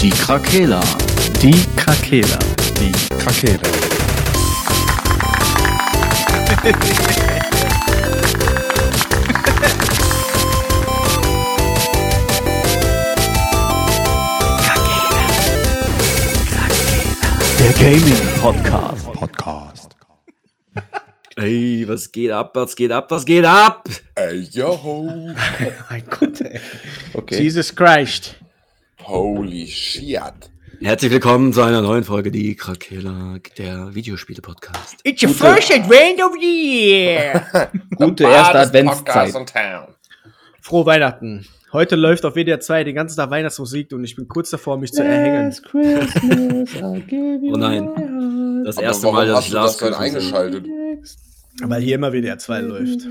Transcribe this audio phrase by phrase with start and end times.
[0.00, 0.80] Die Krakela.
[1.40, 2.38] Die Krakela.
[2.78, 3.60] Die Krakela.
[17.58, 19.12] Der Gaming Podcast.
[19.12, 19.96] Podcast.
[21.36, 23.88] Ey, was geht ab, was geht ab, was geht ab?
[24.14, 24.78] Ey, yo.
[25.90, 26.60] Mein Gott, ey.
[27.14, 27.42] Okay.
[27.42, 28.36] Jesus Christ.
[29.06, 30.50] Holy shit.
[30.80, 34.96] Herzlich willkommen zu einer neuen Folge Die Krakela, der Videospiele-Podcast.
[35.04, 37.70] It's your first advent of the year.
[37.94, 39.32] Gute erste Adventszeit.
[40.60, 41.46] Frohe Weihnachten.
[41.72, 44.92] Heute läuft auf WDR 2 den ganzen Tag Weihnachtsmusik und ich bin kurz davor, mich
[44.92, 45.54] zu erhängen.
[47.52, 49.94] Oh nein, das erste Mal, dass ich du das Lars soll.
[49.94, 50.66] eingeschaltet?
[51.62, 53.06] Weil hier immer WDR 2 läuft.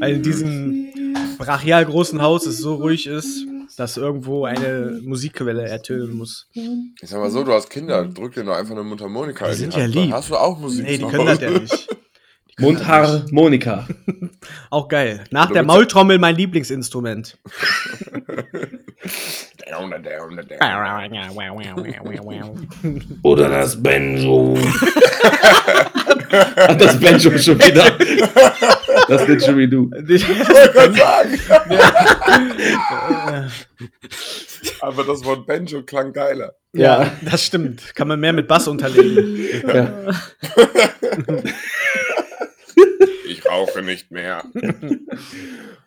[0.00, 3.46] Weil in diesem brachial großen Haus es so ruhig ist,
[3.76, 6.48] dass irgendwo eine Musikquelle ertönen muss.
[6.52, 9.58] Ich sag mal so, du hast Kinder, drück dir doch einfach eine Mundharmonika Die in
[9.58, 10.12] sind ja lieb.
[10.12, 10.84] Hast du auch Musik?
[10.84, 11.88] Nee, die können das ja nicht.
[12.58, 13.86] Mundharmonika.
[14.70, 15.24] Auch geil.
[15.30, 17.38] Nach der Maultrommel mein Lieblingsinstrument.
[19.70, 20.40] Down, down, down.
[23.22, 24.58] Oder das Benjo.
[26.56, 27.96] Ach, das Benjo schon wieder.
[29.08, 29.90] Das Didgeridoo.
[30.08, 31.40] Ich wollte sagen.
[34.80, 36.54] Aber das Wort Benjo klang geiler.
[36.72, 37.94] Ja, das stimmt.
[37.94, 39.46] Kann man mehr mit Bass unterlegen.
[39.66, 39.92] Ja.
[43.28, 44.42] Ich rauche nicht mehr.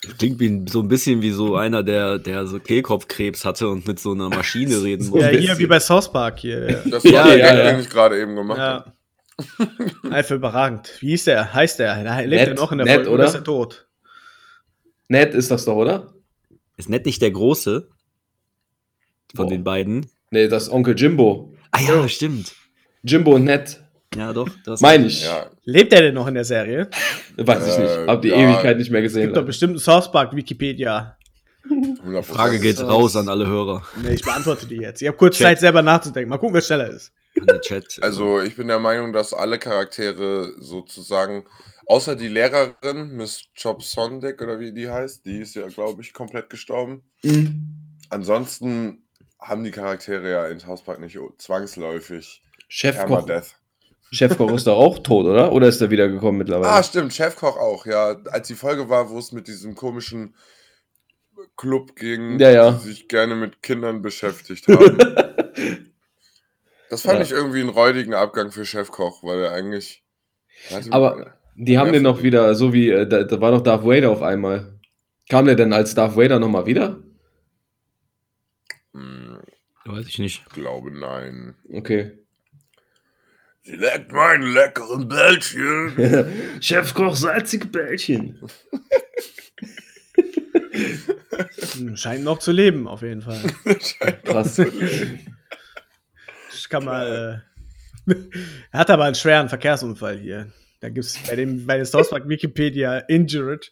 [0.00, 3.98] Klingt wie, so ein bisschen wie so einer, der, der so Kehlkopfkrebs hatte und mit
[3.98, 5.20] so einer Maschine reden muss.
[5.22, 6.82] Ja, hier wie bei South Park hier.
[6.88, 8.92] Das war Ja, der ja, den ich gerade eben gemacht habe.
[8.92, 8.94] Ja.
[10.10, 10.92] Einfach überragend.
[11.00, 11.52] Wie hieß der?
[11.52, 11.96] Heißt der?
[12.26, 12.48] Lebt Ned.
[12.48, 13.24] er noch in der Ned, Folge oder?
[13.26, 13.88] ist er tot?
[15.08, 16.12] Nett ist das doch, oder?
[16.76, 17.88] Ist nett nicht der Große
[19.34, 19.50] von Boah.
[19.50, 20.06] den beiden?
[20.30, 21.54] Nee, das ist Onkel Jimbo.
[21.70, 22.54] Ah ja, stimmt.
[23.02, 23.82] Jimbo und Nett.
[24.18, 24.48] Ja, doch.
[24.64, 25.24] Das Meine ich.
[25.24, 26.88] Ja, Lebt er denn noch in der Serie?
[27.36, 27.90] Weiß ich nicht.
[27.90, 28.36] Äh, Hab die ja.
[28.36, 29.22] Ewigkeit nicht mehr Es gesehen.
[29.26, 31.16] gibt doch bestimmt einen South Park Wikipedia.
[31.68, 32.22] 100%.
[32.22, 33.82] Frage geht raus an alle Hörer.
[34.02, 35.02] Nee, ich beantworte die jetzt.
[35.02, 35.46] Ich habe kurz Chat.
[35.46, 36.30] Zeit, selber nachzudenken.
[36.30, 37.12] Mal gucken, wer schneller ist.
[37.60, 37.98] Chat.
[38.02, 41.44] Also ich bin der Meinung, dass alle Charaktere sozusagen,
[41.86, 46.50] außer die Lehrerin, Miss Chopsondek oder wie die heißt, die ist ja, glaube ich, komplett
[46.50, 47.02] gestorben.
[47.22, 47.98] Mhm.
[48.10, 49.04] Ansonsten
[49.40, 53.06] haben die Charaktere ja in South Park nicht zwangsläufig Chefkoch.
[53.26, 53.54] Permadeath.
[54.10, 55.52] Chefkoch ist doch auch tot, oder?
[55.52, 56.72] Oder ist er wiedergekommen mittlerweile?
[56.72, 58.16] Ah, stimmt, Chefkoch auch, ja.
[58.30, 60.34] Als die Folge war, wo es mit diesem komischen
[61.56, 62.70] Club ging, Ja, ja.
[62.72, 64.96] die sich gerne mit Kindern beschäftigt haben.
[66.90, 67.24] das fand Ja.
[67.24, 70.02] ich irgendwie einen räudigen Abgang für Chefkoch, weil er eigentlich.
[70.90, 71.34] Aber- mal.
[71.60, 74.22] Die haben den noch wieder, so wie, äh, da, da war doch Darth Vader auf
[74.22, 74.78] einmal.
[75.28, 77.02] Kam der denn als Darth Vader nochmal wieder?
[78.94, 79.40] Hm,
[79.84, 80.48] Weiß ich nicht.
[80.50, 81.56] glaube nein.
[81.72, 82.12] Okay.
[83.68, 85.92] Sie leckt meinen leckeren Bällchen.
[86.62, 88.38] Chefkoch, salzige Bällchen.
[91.94, 93.42] Scheint noch zu leben, auf jeden Fall.
[94.24, 94.58] Krass.
[94.58, 95.18] Ich
[96.70, 97.44] kann mal.
[98.06, 98.14] Äh,
[98.72, 100.50] er hat aber einen schweren Verkehrsunfall hier.
[100.80, 103.70] Da gibt es bei dem bei der South Park Wikipedia Injured.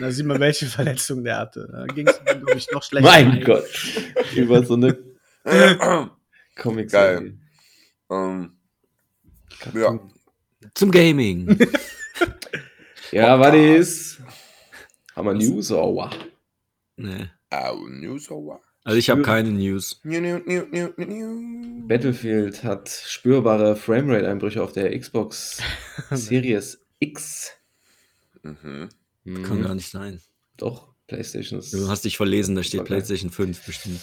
[0.00, 1.68] Da sieht man, welche Verletzungen der hatte.
[1.70, 3.08] Da ging es ihm, glaube ich, noch schlechter.
[3.08, 3.68] mein Gott.
[4.34, 4.98] Über so eine
[6.56, 7.34] comic Geil.
[8.10, 8.57] ähm,
[9.74, 9.98] ja.
[10.74, 11.58] Zum Gaming.
[13.10, 14.18] Ja, was ist?
[15.16, 15.70] Haben wir News?
[15.70, 16.12] Oh, wow.
[16.96, 17.26] nee.
[17.48, 18.60] Au, News over.
[18.84, 20.00] Also ich habe keine News.
[20.04, 21.86] New, new, new, new, new, new.
[21.88, 25.62] Battlefield hat spürbare Framerate-Einbrüche auf der Xbox
[26.10, 27.50] Series X.
[28.42, 28.90] Mhm.
[29.24, 29.42] Mhm.
[29.42, 30.20] Kann gar nicht sein.
[30.58, 31.72] Doch, PlayStation ist.
[31.72, 32.88] Du hast dich verlesen, da steht Okay.
[32.88, 34.02] PlayStation 5 bestimmt.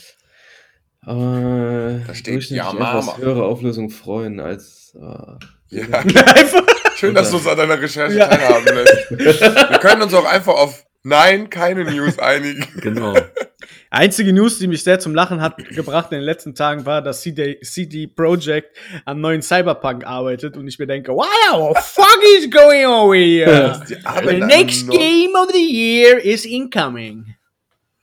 [1.07, 3.17] Äh, Da steht ja, Mama.
[3.17, 4.95] höhere Auflösung freuen als.
[4.95, 6.03] Äh, Ja,
[6.95, 8.27] schön, dass du uns an deiner Recherche Ja.
[8.27, 9.11] teilhaben lässt.
[9.71, 12.65] Wir können uns auch einfach auf Nein, keine News einigen.
[12.81, 13.13] Genau.
[13.91, 17.21] Einzige News, die mich sehr zum Lachen hat gebracht in den letzten Tagen, war, dass
[17.21, 18.75] CD, CD Projekt
[19.05, 23.79] am neuen Cyberpunk arbeitet und ich mir denke, what the fuck is going on here?
[23.87, 23.95] Die
[24.27, 27.35] The next game of the year is incoming.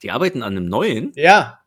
[0.01, 1.11] Die arbeiten an einem neuen.
[1.15, 1.59] Ja,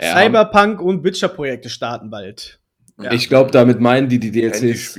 [0.00, 2.60] ja, Cyberpunk und Witcher-Projekte starten bald.
[3.00, 3.12] Ja.
[3.12, 4.98] Ich glaube, damit meinen die die DLCs.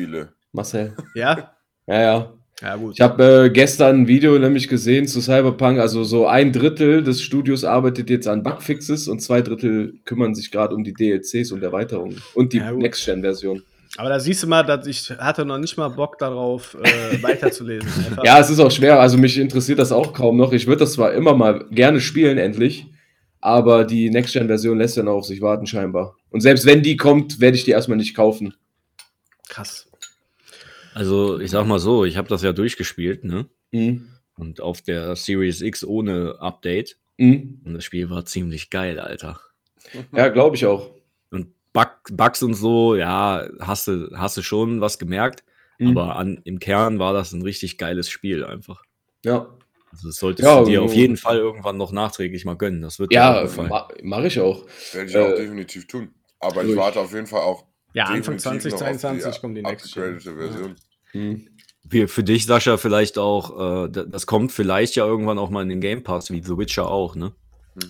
[0.51, 0.95] Marcel.
[1.15, 1.55] Ja?
[1.87, 2.33] Ja, ja.
[2.61, 2.93] Ja, gut.
[2.93, 5.79] Ich habe äh, gestern ein Video nämlich gesehen zu Cyberpunk.
[5.79, 10.51] Also so ein Drittel des Studios arbeitet jetzt an Bugfixes und zwei Drittel kümmern sich
[10.51, 12.71] gerade um die DLCs und Erweiterungen und die Ja.
[12.71, 13.63] Next-Gen-Version.
[13.97, 17.89] Aber da siehst du mal, dass ich hatte noch nicht mal Bock darauf, äh, weiterzulesen.
[18.23, 18.99] Ja, es ist auch schwer.
[18.99, 20.53] Also mich interessiert das auch kaum noch.
[20.53, 22.87] Ich würde das zwar immer mal gerne spielen, endlich.
[23.43, 26.15] Aber die Next-Gen-Version lässt dann auch auf sich warten, scheinbar.
[26.29, 28.53] Und selbst wenn die kommt, werde ich die erstmal nicht kaufen.
[29.49, 29.91] Krass.
[30.93, 33.49] Also, ich sag mal so, ich habe das ja durchgespielt, ne?
[33.71, 34.07] Mhm.
[34.37, 36.95] Und auf der Series X ohne Update.
[37.17, 37.59] Mhm.
[37.65, 39.39] Und das Spiel war ziemlich geil, Alter.
[40.15, 40.91] Ja, glaube ich auch.
[41.29, 45.43] Und Bug, Bugs und so, ja, hast du, hast du schon was gemerkt.
[45.79, 45.89] Mhm.
[45.89, 48.83] Aber an, im Kern war das ein richtig geiles Spiel einfach.
[49.25, 49.53] Ja,
[49.93, 52.81] Also das solltest Ja, du dir also- auf jeden Fall irgendwann noch nachträglich mal gönnen.
[52.81, 54.65] Das wird ja auch ma mache ich auch.
[54.91, 56.13] Werde ich auch Äh, definitiv tun.
[56.39, 56.77] Aber ich durch.
[56.79, 57.63] warte auf jeden Fall auch
[57.93, 60.75] Ja, Anfang definitiv noch auf 2022 kommt die upgradete Version.
[61.13, 61.47] Mhm.
[61.89, 65.69] Für, für dich, Sascha, vielleicht auch, äh, das kommt vielleicht ja irgendwann auch mal in
[65.69, 67.33] den Game Pass, wie The Witcher auch, ne?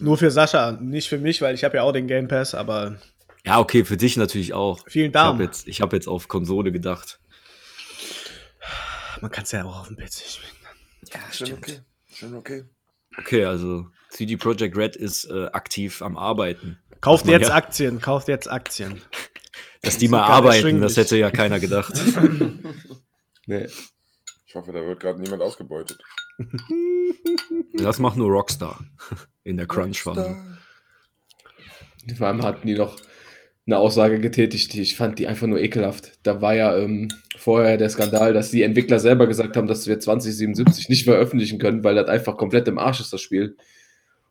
[0.02, 2.98] Nur für Sascha, nicht für mich, weil ich habe ja auch den Game Pass, aber
[3.46, 4.80] Ja, okay, für dich natürlich auch.
[4.88, 5.42] vielen Ich habe Dank.
[5.52, 7.20] jetzt, ich hab jetzt auf Konsole gedacht.
[9.22, 10.52] Man kann es ja auch auf dem PC spielen.
[11.14, 11.80] Ja, Schon okay.
[12.14, 12.64] Schon okay.
[13.18, 16.80] Okay, also CD Projekt Red ist äh, aktiv am Arbeiten.
[17.02, 19.02] Kauft jetzt ja- Aktien, kauft jetzt Aktien.
[19.82, 21.94] Dass die sind mal arbeiten, das hätte ja keiner gedacht.
[23.46, 23.68] Nee.
[24.46, 26.02] Ich hoffe, da wird gerade niemand ausgebeutet.
[27.76, 28.80] Das macht nur Rockstar
[29.44, 30.38] in der Crunch-Phase.
[32.18, 32.96] Vor allem hatten die noch
[33.66, 36.14] eine Aussage getätigt, die ich fand die einfach nur ekelhaft.
[36.24, 37.08] Da war ja ähm,
[37.38, 41.84] vorher der Skandal, dass die Entwickler selber gesagt haben, dass wir 2077 nicht veröffentlichen können,
[41.84, 43.56] weil das einfach komplett im Arsch ist, das Spiel.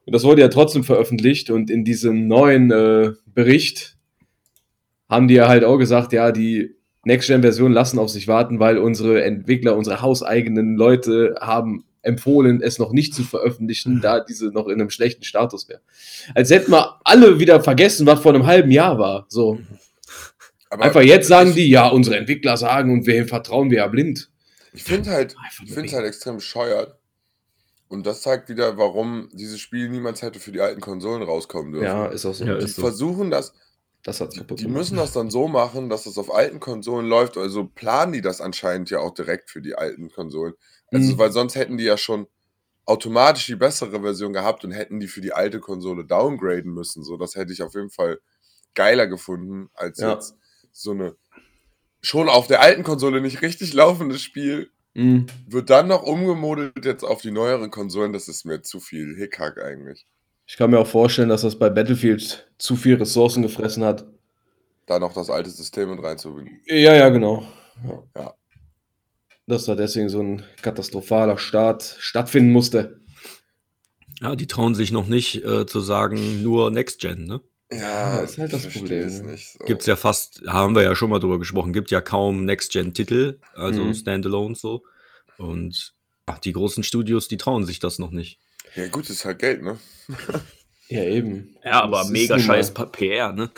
[0.05, 3.97] Und das wurde ja trotzdem veröffentlicht und in diesem neuen äh, Bericht
[5.09, 6.75] haben die ja halt auch gesagt, ja, die
[7.05, 12.93] Next-Gen-Version lassen auf sich warten, weil unsere Entwickler, unsere hauseigenen Leute haben empfohlen, es noch
[12.93, 15.81] nicht zu veröffentlichen, da diese noch in einem schlechten Status wäre.
[16.35, 19.27] Als hätten wir alle wieder vergessen, was vor einem halben Jahr war.
[19.29, 19.59] So.
[20.69, 24.31] Aber Einfach jetzt sagen die, ja, unsere Entwickler sagen und wem vertrauen wir ja blind.
[24.73, 26.97] Ich finde halt, ich halt extrem bescheuert.
[27.89, 31.85] Und das zeigt wieder, warum dieses Spiel niemals hätte für die alten Konsolen rauskommen dürfen.
[31.85, 32.47] Ja, ist auch so.
[32.47, 32.81] Ja, die so.
[32.81, 33.53] versuchen das,
[34.03, 34.79] das hat's kaputt die gemacht.
[34.79, 37.37] müssen das dann so machen, dass es auf alten Konsolen läuft.
[37.37, 40.55] Also planen die das anscheinend ja auch direkt für die alten Konsolen.
[40.93, 41.19] Also, Mhm.
[41.19, 42.27] weil sonst hätten die ja schon
[42.85, 47.03] automatisch die bessere Version gehabt und hätten die für die alte Konsole downgraden müssen.
[47.05, 48.21] So, das hätte ich auf jeden Fall
[48.75, 50.15] geiler gefunden, als Ja.
[50.15, 50.37] jetzt
[50.73, 51.15] so eine
[52.01, 55.27] schon auf der alten Konsole nicht richtig laufendes Spiel Mhm.
[55.49, 58.13] wird dann noch umgemodelt jetzt auf die neueren Konsolen.
[58.13, 60.07] Das ist mir zu viel Hickhack eigentlich.
[60.47, 64.05] Ich kann mir auch vorstellen, dass das bei Battlefield zu viel Ressourcen gefressen hat.
[64.87, 66.61] Da noch das alte System mit reinzubringen.
[66.67, 67.47] Ja, ja, genau.
[67.87, 68.03] Ja.
[68.17, 68.35] Ja.
[69.47, 73.01] Dass da deswegen so ein katastrophaler Start stattfinden musste.
[74.21, 77.41] Ja, die trauen sich noch nicht äh, zu sagen, nur Next Gen, ne?
[77.73, 79.33] Ja, ist halt das Problem, es ne?
[79.33, 79.65] nicht so.
[79.65, 83.83] Gibt's ja fast, haben wir ja schon mal drüber gesprochen, gibt ja kaum Next-Gen-Titel, also
[83.85, 83.95] Mhm.
[83.95, 84.83] Standalone so.
[85.39, 85.95] Und
[86.27, 88.39] ach, die großen Studios, die trauen sich das noch nicht.
[88.77, 89.79] Ja, gut, ist halt Geld, ne?
[90.89, 91.57] Ja, eben.
[91.65, 93.51] Ja, aber mega mal- scheiß PR, ne?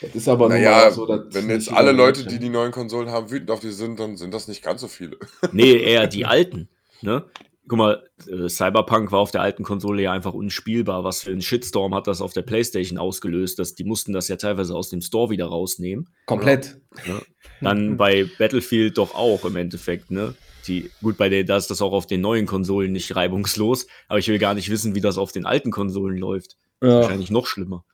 [0.00, 3.30] Das ist aber Naja, so, dass wenn jetzt alle Leute, die die neuen Konsolen haben,
[3.30, 5.16] wütend auf die sind, dann sind das nicht ganz so viele.
[5.52, 6.68] Nee, eher die alten,
[7.02, 7.24] ne?
[7.68, 11.02] Guck mal, äh, Cyberpunk war auf der alten Konsole ja einfach unspielbar.
[11.02, 13.58] Was für ein Shitstorm hat das auf der Playstation ausgelöst?
[13.58, 16.08] Dass die mussten das ja teilweise aus dem Store wieder rausnehmen.
[16.26, 16.80] Komplett.
[17.08, 17.20] Ne?
[17.60, 20.34] Dann bei Battlefield doch auch im Endeffekt, ne?
[20.68, 24.18] Die, gut, bei der, da ist das auch auf den neuen Konsolen nicht reibungslos, aber
[24.18, 26.56] ich will gar nicht wissen, wie das auf den alten Konsolen läuft.
[26.82, 27.84] Ja, Wahrscheinlich noch schlimmer.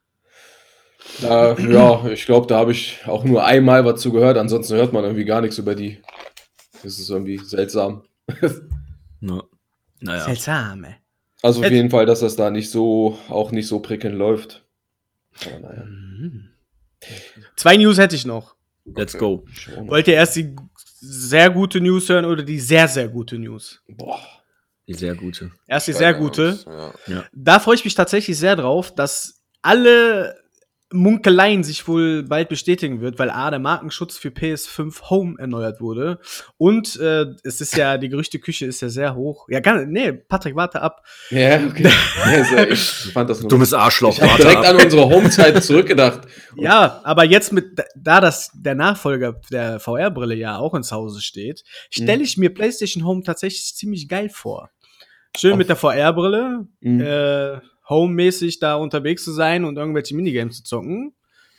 [1.21, 4.37] Da, ja ich glaube, da habe ich auch nur einmal was zu gehört.
[4.39, 6.01] Ansonsten hört man irgendwie gar nichts über die.
[6.83, 8.03] Das ist irgendwie seltsam.
[9.25, 9.41] Ne?
[10.01, 10.25] Naja.
[10.25, 10.97] Seltsame.
[11.43, 14.65] Also auf Jetzt- jeden Fall, dass das da nicht so, auch nicht so prickelnd läuft.
[15.47, 15.85] Aber naja.
[15.85, 16.49] Mhm.
[17.55, 18.57] Zwei News hätte ich noch.
[18.85, 19.45] Let's go.
[19.67, 19.87] Wir.
[19.87, 23.81] Wollt ihr erst die sehr gute News hören oder die sehr, sehr gute News?
[23.87, 24.19] Boah.
[24.89, 25.53] Die sehr gute.
[25.69, 26.59] Erst die sehr gute.
[27.07, 27.25] Ja.
[27.33, 30.37] Da freue ich mich tatsächlich sehr drauf, dass alle
[30.93, 36.19] Munkeleien sich wohl bald bestätigen wird, weil A, der Markenschutz für PS5 Home erneuert wurde.
[36.59, 39.47] Und äh, es ist ja, die Gerüchteküche ist ja sehr hoch.
[39.49, 41.03] Ja, gar nee, Patrick, warte ab.
[41.31, 41.91] Ja, okay.
[42.25, 42.81] Also, ich
[43.13, 44.13] fand das nur Dummes Arschloch.
[44.15, 44.75] Ich habe warte direkt ab.
[44.77, 46.21] an unsere Homezeit zurückgedacht.
[46.57, 51.65] Ja, aber jetzt mit, da das der Nachfolger der VR-Brille ja auch ins Hause steht,
[51.91, 54.71] stelle ich mir PlayStation Home tatsächlich ziemlich geil vor.
[55.37, 57.01] Schön Auf- mit der VR-Brille, Mhm.
[57.01, 61.15] äh, Home-mäßig da unterwegs zu sein und irgendwelche Minigames zu zocken.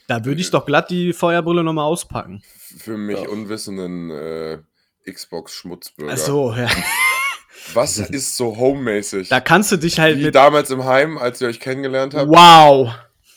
[0.07, 2.41] Da würde ich doch glatt die VR-Brille nochmal auspacken.
[2.77, 3.29] Für mich Ja.
[3.29, 4.57] unwissenden äh,
[5.09, 6.11] Xbox-Schmutzbürger.
[6.11, 6.67] Also, ja.
[7.73, 9.29] Was ist so homemäßig?
[9.29, 10.35] da kannst du dich halt Wie mit.
[10.35, 12.29] damals im Heim, als ihr euch kennengelernt habt?
[12.29, 12.93] Wow!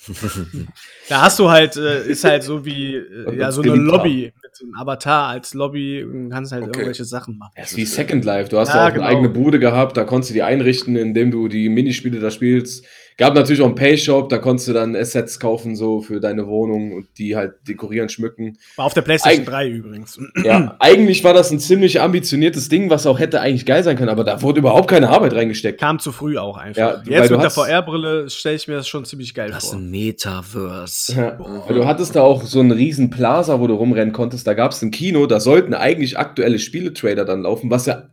[1.09, 3.75] da hast du halt, äh, ist halt so wie, äh, ja, so eine.
[3.75, 6.73] Lobby so einem Avatar als Lobby und kannst halt Okay.
[6.79, 7.53] irgendwelche Sachen machen.
[7.57, 8.49] Das ist wie Second Life.
[8.51, 9.07] Du hast Ja, ja, auch genau.
[9.07, 12.85] eine eigene Bude gehabt, da konntest du die einrichten, indem du die Minispiele da spielst.
[13.19, 16.93] Gab natürlich auch einen Pay-Shop, da konntest du dann Assets kaufen, so für deine Wohnung
[16.93, 18.59] und die halt dekorieren, schmücken.
[18.77, 20.21] War auf der PlayStation Eig- 3 übrigens.
[20.45, 24.11] Ja, eigentlich war das ein ziemlich ambitioniertes Ding, was auch hätte eigentlich geil sein können,
[24.11, 25.81] aber da wurde überhaupt keine Arbeit reingesteckt.
[25.81, 26.79] Kam zu früh auch einfach.
[27.07, 29.79] Ja, Jetzt mit der VR-Brille stelle ich mir das schon ziemlich geil Das ist vor.
[29.79, 31.13] ein Metaverse.
[31.17, 34.47] Ja, weil du hattest da auch so einen riesen Plaza, wo du rumrennen konntest.
[34.47, 38.09] Da gab es ein Kino, da sollten eigentlich aktuelle Spieletrader dann laufen, was ja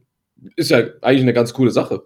[0.55, 2.03] ist ja eigentlich eine ganz coole Sache.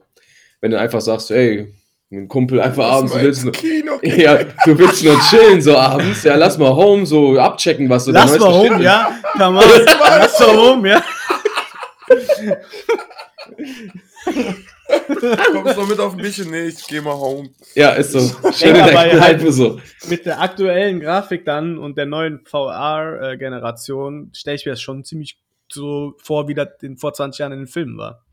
[0.62, 1.74] Wenn du einfach sagst, ey,
[2.12, 4.00] ein Kumpel einfach abends, du willst, ins Kino.
[4.04, 8.14] ja, du willst nur chillen so abends, ja, lass mal home so abchecken, was du
[8.14, 9.12] da Lass mal home, Shit ja?
[9.40, 9.56] On.
[10.20, 11.04] Lass mal home, ja?
[15.52, 16.50] Kommst du noch mit auf ein bisschen?
[16.50, 17.50] Nee, ich geh mal home.
[17.76, 18.20] Ja, ist so.
[18.54, 19.80] Schön in der aber, Kneipe so.
[20.10, 25.40] Mit der aktuellen Grafik dann und der neuen VR-Generation stelle ich mir das schon ziemlich
[25.70, 28.24] so vor, wie das in, vor 20 Jahren in den Filmen war.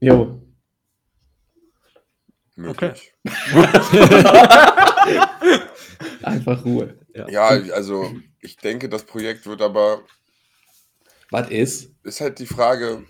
[0.00, 0.42] Jo.
[2.60, 3.12] Möglich.
[6.22, 6.98] Einfach Ruhe.
[7.28, 10.02] Ja, also ich denke, das Projekt wird aber,
[11.30, 11.92] Was ist?
[12.04, 13.04] ist halt die Frage,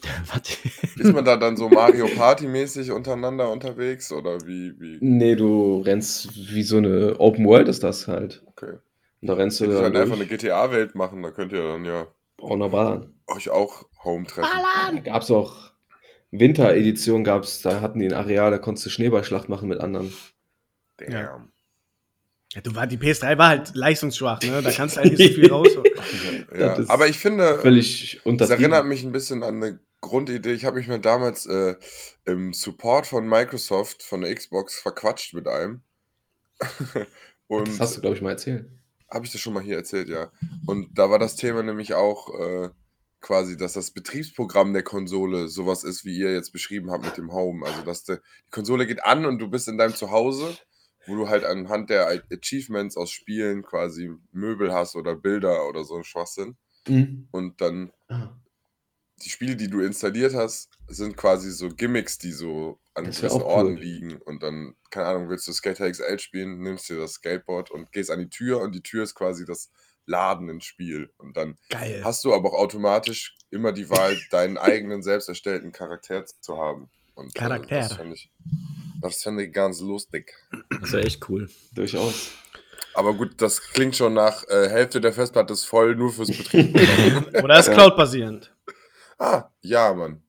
[0.96, 4.98] ist man da dann so Mario Party-mäßig untereinander unterwegs oder wie, wie?
[5.00, 8.42] Nee, du rennst wie so eine Open World ist das halt.
[8.46, 8.74] Okay.
[9.20, 11.84] Und da rennst du Wir dann können einfach eine GTA-Welt machen, da könnt ihr dann
[11.84, 12.06] ja
[12.38, 13.08] Wunderbar.
[13.26, 14.48] euch auch home treffen.
[14.94, 15.67] Da gab es auch
[16.30, 20.12] Winteredition, gab's, da hatten die ein Areal, da konntest du Schneeballschlacht machen mit anderen.
[20.98, 21.10] Damn.
[21.12, 21.48] Ja.
[22.54, 24.62] Ja, du war, die PS3 war halt leistungsschwach, ne?
[24.62, 25.68] Da kannst du halt nicht so viel raus.
[26.58, 28.62] Ja, Das ist aber ich finde, Völlig das untertrieben.
[28.72, 30.52] erinnert mich ein bisschen an eine Grundidee.
[30.52, 31.74] Ich habe mich mal damals äh,
[32.24, 35.82] im Support von Microsoft, von der Xbox, verquatscht mit einem.
[37.48, 38.66] Und Das hast du, glaube ich, mal erzählt.
[39.10, 40.30] Habe ich das schon mal hier erzählt, ja.
[40.66, 42.68] Und da war das Thema nämlich auch äh,
[43.20, 47.32] quasi, dass das Betriebsprogramm der Konsole sowas ist, wie ihr jetzt beschrieben habt mit dem
[47.32, 47.66] Home.
[47.66, 48.16] Also, dass die
[48.50, 50.56] Konsole geht an und du bist in deinem Zuhause,
[51.06, 55.96] wo du halt anhand der Achievements aus Spielen quasi Möbel hast oder Bilder oder so
[55.96, 56.56] ein Schwachsinn.
[56.86, 57.28] Mhm.
[57.30, 57.92] Und dann
[59.24, 63.40] die Spiele, die du installiert hast, sind quasi so Gimmicks, die so an gewissen auch
[63.40, 63.42] cool.
[63.42, 64.22] Orten liegen.
[64.22, 68.10] Und dann, keine Ahnung, willst du Skater XL spielen, nimmst dir das Skateboard und gehst
[68.10, 69.70] an die Tür und die Tür ist quasi das
[70.08, 71.10] Laden ins Spiel.
[71.18, 72.00] Und dann Geil.
[72.04, 76.88] hast du aber auch automatisch immer die Wahl, deinen eigenen selbst erstellten Charakter zu haben.
[77.14, 77.76] Und, äh, Charakter.
[77.80, 78.30] das fand ich,
[79.00, 80.34] das fand ich ganz lustig.
[80.70, 81.48] Das ist ja echt cool.
[81.72, 82.30] Durchaus.
[82.94, 87.26] Aber gut, das klingt schon nach äh, Hälfte der Festplatte ist voll nur fürs Betriebsprogramm.
[87.44, 87.70] Oder ist.
[87.70, 88.52] Cloud-basierend?
[89.18, 90.22] ah, ja, Mann.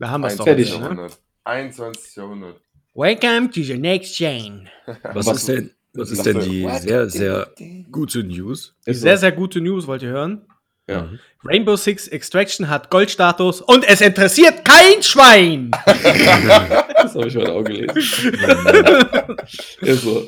[0.00, 0.44] Da haben wir es doch.
[0.44, 0.68] Fertig.
[0.68, 0.84] wieder, Ne?
[0.84, 1.18] Jahrhundert.
[1.44, 2.16] 21.
[2.16, 2.60] Jahrhundert.
[2.94, 4.68] Welcome to the next chain.
[5.14, 7.48] Was, Was- ist denn, was ist denn die sehr, sehr
[7.90, 8.74] gute News?
[8.86, 10.46] Die sehr, sehr gute News, wollt ihr hören?
[10.88, 11.08] Ja.
[11.44, 15.70] Rainbow Six Extraction hat Goldstatus und es interessiert kein Schwein.
[17.04, 17.94] Das habe ich heute auch gelesen.
[19.82, 20.26] ist so.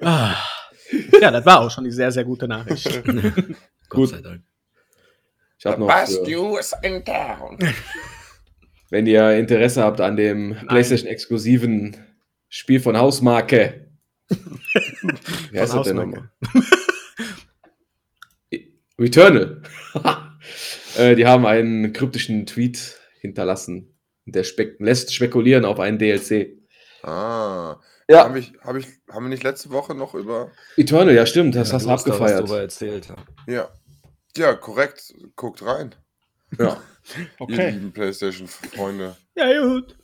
[0.00, 0.36] Ah.
[1.20, 2.88] ja, das war auch schon die sehr, sehr gute Nachricht.
[3.04, 3.56] Gott
[3.88, 4.08] Gut.
[4.10, 4.42] sei Dank.
[5.58, 7.58] Ich habe noch, Best News in town.
[8.90, 11.96] wenn ihr Interesse habt an dem PlayStation-exklusiven
[12.48, 13.87] Spiel von Hausmarke.
[15.50, 16.30] Wie heißt Von das denn nochmal?
[18.98, 19.62] Returnal.
[20.96, 23.94] äh, die haben einen kryptischen Tweet hinterlassen.
[24.26, 26.58] Der spek lässt spekulieren auf einen DLC.
[27.02, 27.76] Ah.
[28.10, 28.24] Ja.
[28.24, 30.50] Hab ich, hab ich, haben wir nicht letzte Woche noch über.
[30.76, 32.50] Eternal, ja stimmt, das Ja, hast du da was abgefeiert.
[32.50, 33.08] erzählt.
[33.46, 33.52] Ja.
[33.54, 33.68] Ja.
[34.36, 35.14] Ja, korrekt.
[35.36, 35.94] Guckt rein.
[36.58, 36.80] Ja.
[37.48, 39.16] Ihr lieben PlayStation-Freunde.
[39.36, 39.96] Ja, gut.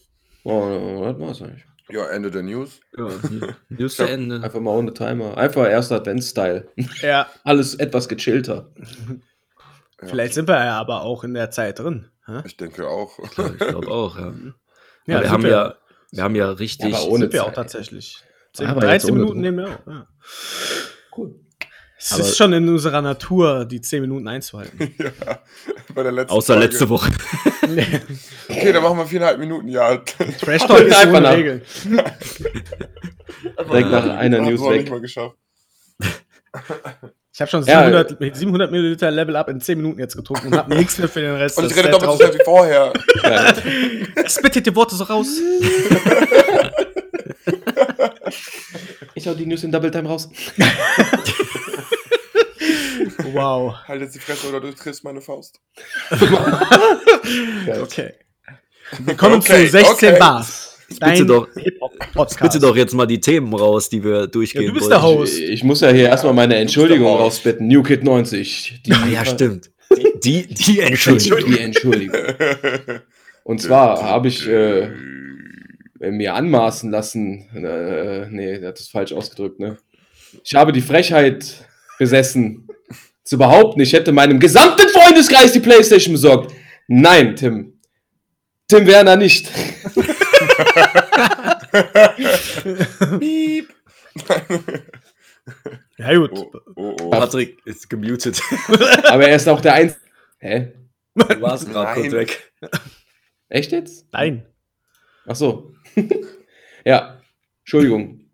[0.45, 1.65] Oh, das war's eigentlich.
[1.91, 2.81] Ja, Ende der News.
[2.97, 3.09] Ja,
[3.69, 4.37] News zu Ende.
[4.43, 5.37] Einfach mal ohne Timer.
[5.37, 6.69] Einfach erster Advent-Style.
[7.03, 8.73] Ja, Alles etwas gechillter.
[10.01, 10.09] Ja.
[10.09, 12.09] vielleicht sind wir ja aber auch in der Zeit drin.
[12.27, 12.41] hä?
[12.47, 13.19] Ich denke auch.
[13.19, 14.33] Ich glaube auch, ja.
[15.07, 15.75] Ja, wir, haben wir- ja,
[16.13, 16.93] wir haben ja richtig.
[16.93, 17.55] Ja, aber ohne Sind wir auch Zeit.
[17.57, 18.23] tatsächlich.
[18.55, 19.43] 10, Aber jetzt 13 ohne Minuten Druck.
[19.43, 19.87] nehmen wir auch.
[19.87, 20.09] Ja.
[21.17, 21.35] Cool.
[22.07, 24.95] Es ist schon in unserer Natur, die 10 Minuten einzuhalten.
[24.99, 25.39] ja.
[25.95, 26.69] Bei der letzten Außer Folge.
[26.69, 27.11] letzte Woche.
[28.47, 29.69] Okay, dann machen wir viereinhalb Minuten.
[29.69, 29.97] Ja.
[29.97, 31.63] Trash Talk ist Einfach nach- Regeln.
[33.69, 34.91] Direkt nach einer News weg.
[34.91, 35.37] mal geschafft.
[37.33, 40.57] Ich habe schon Ja, 700, 700 Milliliter Level Up in 10 Minuten jetzt getrunken und
[40.59, 41.57] habe nichts mehr für den Rest.
[41.57, 42.93] Und Das ich rede doppelt so schnell wie vorher.
[43.23, 44.29] Ja.
[44.29, 45.27] Spittet die Worte so raus.
[49.15, 50.29] Ich hau die News in Double Time raus.
[53.33, 53.75] Wow.
[53.89, 55.61] Halt jetzt die Fresse oder du triffst meine Faust.
[57.83, 58.13] Okay.
[59.01, 60.19] Wir kommen Okay, zu 16 okay.
[60.19, 60.79] Bars.
[61.01, 61.49] bitte doch-.
[62.41, 64.91] Bitte doch jetzt mal die Themen raus, die wir durchgehen Ja, du bist wollen.
[64.91, 65.39] der Host.
[65.39, 67.21] Ich, ich muss ja hier erstmal meine Entschuldigung Raus.
[67.21, 67.67] rausbitten.
[67.67, 68.83] New Kid 90.
[68.85, 69.71] Die, Ah, ja, stimmt.
[70.23, 71.45] Die, die Entschuldigung.
[71.47, 72.21] Die Entschuldigung.
[73.45, 74.91] Und zwar habe ich, äh,
[76.01, 77.49] mir anmaßen lassen.
[77.55, 79.79] Äh, nee, der hat das falsch ausgedrückt, ne?
[80.43, 81.67] Ich habe die Frechheit
[81.99, 82.69] besessen,
[83.25, 86.55] zu behaupten, ich hätte meinem gesamten Freundeskreis die Playstation besorgt.
[86.87, 87.81] Nein, Tim.
[88.69, 89.51] Tim Werner nicht.
[93.19, 93.69] Piep.
[95.99, 96.31] Ja, gut.
[96.33, 97.11] oh, oh, oh.
[97.11, 98.41] Patrick ist gemutet.
[99.05, 100.01] Aber er ist auch der Einzige.
[100.39, 100.73] Hä?
[101.15, 102.53] Du warst gerade kurz weg.
[103.49, 104.07] Echt jetzt?
[104.13, 104.47] Nein.
[105.27, 105.73] Ach so.
[106.85, 107.21] ja.
[107.61, 108.29] Entschuldigung.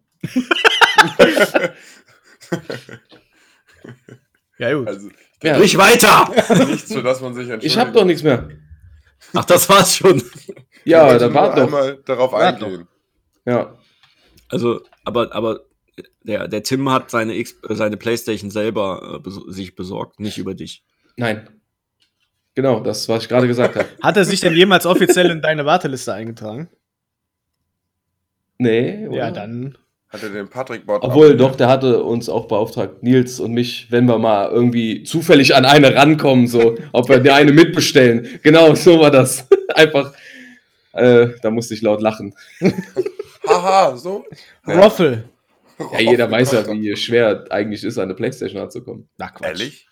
[4.61, 4.87] Ja, gut.
[4.87, 5.09] Also
[5.43, 5.59] Ja.
[5.59, 6.29] Nicht weiter!
[6.67, 7.65] nichts, für das man sich entschuldigt.
[7.65, 8.49] Ich habe doch nichts mehr.
[9.35, 10.23] Ach, das war's schon.
[10.85, 11.65] Ja, da war doch.
[11.65, 12.87] einmal darauf Wart eingehen.
[13.47, 13.77] Ja.
[14.49, 15.61] Also, aber, aber
[16.25, 20.39] der, der Tim hat seine, X, äh, seine Playstation selber äh, bes sich besorgt, nicht
[20.39, 20.85] über dich.
[21.17, 21.49] Nein.
[22.55, 23.89] Genau, das, was ich gerade gesagt habe.
[24.03, 26.69] Hat er sich denn jemals offiziell in deine Warteliste eingetragen?
[28.59, 29.07] Nee.
[29.07, 29.17] Oder?
[29.17, 29.79] Ja, dann.
[30.11, 31.41] Hat er den Patrick-Bot Obwohl, abonniert?
[31.41, 35.65] doch, der hatte uns auch beauftragt, Nils und mich, wenn wir mal irgendwie zufällig an
[35.65, 38.41] eine rankommen, so, ob wir der eine mitbestellen.
[38.43, 39.47] Genau, so war das.
[39.75, 40.13] Einfach,
[40.95, 42.35] äh, da musste ich laut lachen.
[43.49, 44.25] Haha, so?
[44.67, 44.81] Ja.
[44.81, 45.25] Roffel.
[45.93, 49.09] Ja, jeder weiß ja, wie schwer eigentlich ist, an eine Playstation ranzukommen.
[49.17, 49.47] Na, Quatsch.
[49.49, 49.89] Ehrlich?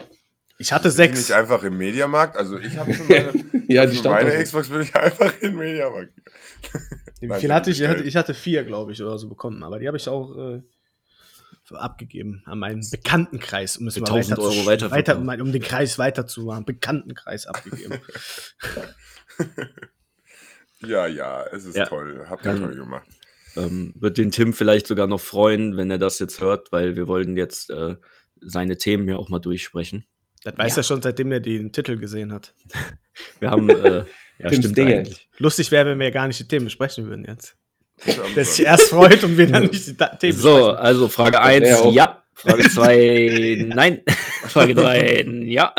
[0.59, 1.29] Ich hatte Bin sechs.
[1.29, 2.37] ich einfach im Mediamarkt?
[2.37, 3.33] Also ich habe für meine,
[3.69, 6.13] Ja, die für stand meine Xbox bin ich einfach im Mediamarkt.
[7.21, 7.81] Wie viel hatte ich?
[7.81, 9.63] Ich hatte, ich vier, glaube ich, oder so bekommen.
[9.63, 10.63] Aber die habe ich auch äh,
[11.73, 15.41] abgegeben an meinen Bekanntenkreis, um es Für mal 1000 weiter, Euro zu, weiter weiter verkauft.
[15.43, 16.65] um den Kreis weiterzumachen.
[16.65, 17.99] Bekanntenkreis abgegeben.
[20.81, 21.87] Ja, ja, es ist Ja.
[21.87, 22.25] toll.
[22.29, 23.09] Habt ihr Dann- toll gemacht.
[23.57, 27.09] Ähm, wird den Tim vielleicht sogar noch freuen, wenn er das jetzt hört, weil wir
[27.09, 27.97] wollten jetzt äh,
[28.41, 30.05] seine Themen ja auch mal durchsprechen.
[30.53, 32.55] Das weiß er schon, seitdem er den Titel gesehen hat.
[33.41, 34.05] Wir haben, äh,
[34.39, 34.97] ja, Tims stimmt Dinge.
[34.99, 35.29] eigentlich.
[35.39, 37.57] Lustig wäre, wenn wir gar nicht die Themen besprechen würden jetzt.
[38.05, 40.77] Das ist Der sich erst freut und wir dann nicht die Themen So, besprechen.
[40.77, 42.23] also Frage wär 1, auch- ja.
[42.35, 44.03] Frage 2, nein.
[44.45, 45.75] Frage 3, ja.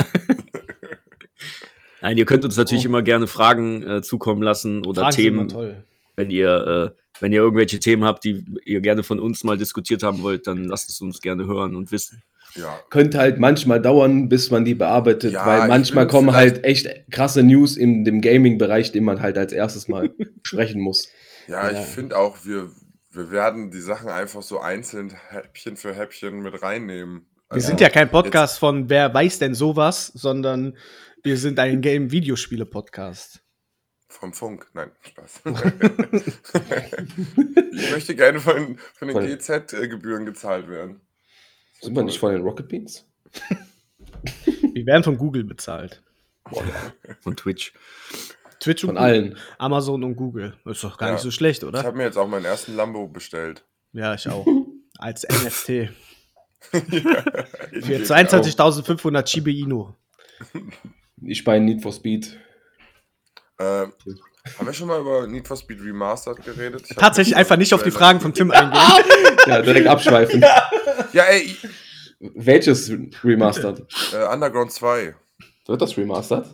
[2.01, 5.37] Nein, ihr könnt uns natürlich immer gerne Fragen äh, zukommen lassen oder Fragen sind immer
[5.39, 5.83] Themen, toll.
[6.15, 10.03] wenn ihr, äh, wenn ihr irgendwelche Themen habt, die ihr gerne von uns mal diskutiert
[10.03, 12.23] haben wollt, dann lasst es uns gerne hören und wissen.
[12.55, 16.63] Ja, Könnte halt manchmal dauern, bis man die bearbeitet, Ja, weil ich manchmal kommen halt
[16.63, 20.09] echt krasse News in dem Gaming-Bereich, den man halt als erstes mal
[20.43, 21.09] sprechen muss.
[21.47, 21.79] ja, Ja.
[21.79, 22.69] ich finde auch, wir,
[23.11, 27.25] wir werden die Sachen einfach so einzeln Häppchen für Häppchen mit reinnehmen.
[27.49, 30.77] Wir Also, sind ja kein Podcast von Wer weiß denn sowas, sondern
[31.23, 33.41] wir sind ein Game-Videospiele-Podcast.
[34.07, 34.67] Vom Funk.
[34.73, 35.41] Nein, Spaß.
[37.73, 41.01] ich möchte gerne von, von den GZ-Gebühren gezahlt werden.
[41.81, 43.05] Sind wir nicht von den Rocket Beans?
[44.73, 46.01] Wir werden von Google bezahlt.
[47.21, 47.73] Von Twitch.
[48.59, 49.11] Twitch und Von Google.
[49.11, 49.37] allen.
[49.57, 50.55] Amazon und Google.
[50.65, 51.13] Ist doch gar Ja.
[51.15, 51.83] nicht so schlecht, Ich oder?
[51.83, 53.63] habe mir jetzt auch meinen ersten Lambo bestellt.
[53.93, 54.45] Ja, ich auch.
[54.97, 55.89] Als NFT.
[56.59, 59.93] Für Für 22.500 Chibi Inu.
[61.21, 62.37] Ich bei Need for Speed.
[63.57, 63.91] Äh, haben
[64.65, 66.83] wir schon mal über Need for Speed Remastered geredet?
[66.89, 68.79] Ich Tatsächlich einfach nicht auf die Fragen von Tim eingehen.
[69.47, 70.41] Ja, direkt abschweifen.
[70.41, 70.69] Ja,
[71.13, 71.55] ey,
[72.19, 72.91] Welches
[73.23, 73.85] Remastered?
[74.13, 75.15] äh, Underground 2.
[75.67, 76.45] Wird das Remastered?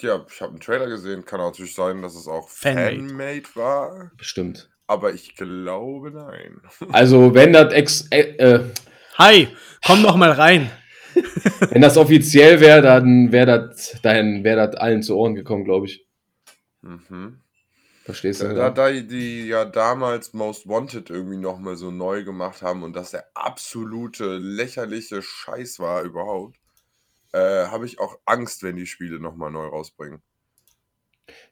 [0.00, 1.24] Ja, ich habe einen Trailer gesehen.
[1.24, 2.96] Kann natürlich sein, dass es auch Fanmade.
[2.96, 4.10] Fanmade war.
[4.16, 4.70] Bestimmt.
[4.86, 6.60] Aber ich glaube, nein.
[6.92, 8.64] Also, wenn das ex äh, äh,
[9.18, 9.48] Hi,
[9.84, 10.70] komm doch mal rein.
[11.70, 15.86] wenn das offiziell wäre, dann wäre das dann wäre das allen zu Ohren gekommen, glaube
[15.86, 16.06] ich.
[16.80, 17.41] Mhm.
[18.04, 18.48] Verstehst du?
[18.48, 18.70] Da, ja?
[18.70, 23.26] da die ja damals Most Wanted irgendwie nochmal so neu gemacht haben und das der
[23.34, 26.56] absolute lächerliche Scheiß war überhaupt,
[27.32, 30.20] äh, habe ich auch Angst, wenn die Spiele nochmal neu rausbringen.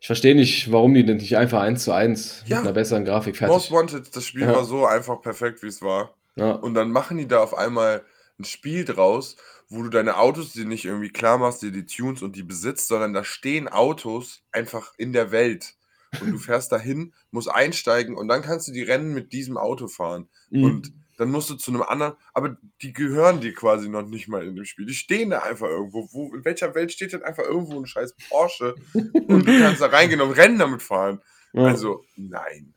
[0.00, 2.56] Ich verstehe nicht, warum die denn nicht einfach eins zu eins Ja.
[2.56, 3.70] mit einer besseren Grafik Most fertig.
[3.70, 4.54] Wanted, das Spiel Ja.
[4.54, 6.14] war so einfach perfekt, wie es war.
[6.36, 6.52] Ja.
[6.52, 8.04] Und dann machen die da auf einmal
[8.38, 9.36] ein Spiel draus,
[9.68, 12.88] wo du deine Autos dir nicht irgendwie klar machst, dir die Tunes und die besitzt,
[12.88, 15.74] sondern da stehen Autos einfach in der Welt.
[16.20, 19.87] Und du fährst dahin, musst einsteigen und dann kannst du die Rennen mit diesem Auto
[19.87, 20.29] fahren.
[20.51, 20.64] Mhm.
[20.64, 24.46] Und dann musst du zu einem anderen, aber die gehören dir quasi noch nicht mal
[24.46, 24.87] in dem Spiel.
[24.87, 26.09] Die stehen da einfach irgendwo.
[26.12, 29.87] Wo, in welcher Welt steht denn einfach irgendwo ein scheiß Porsche und du kannst da
[29.87, 31.20] reingehen und Rennen damit fahren?
[31.53, 31.64] Ja.
[31.64, 32.75] Also, nein.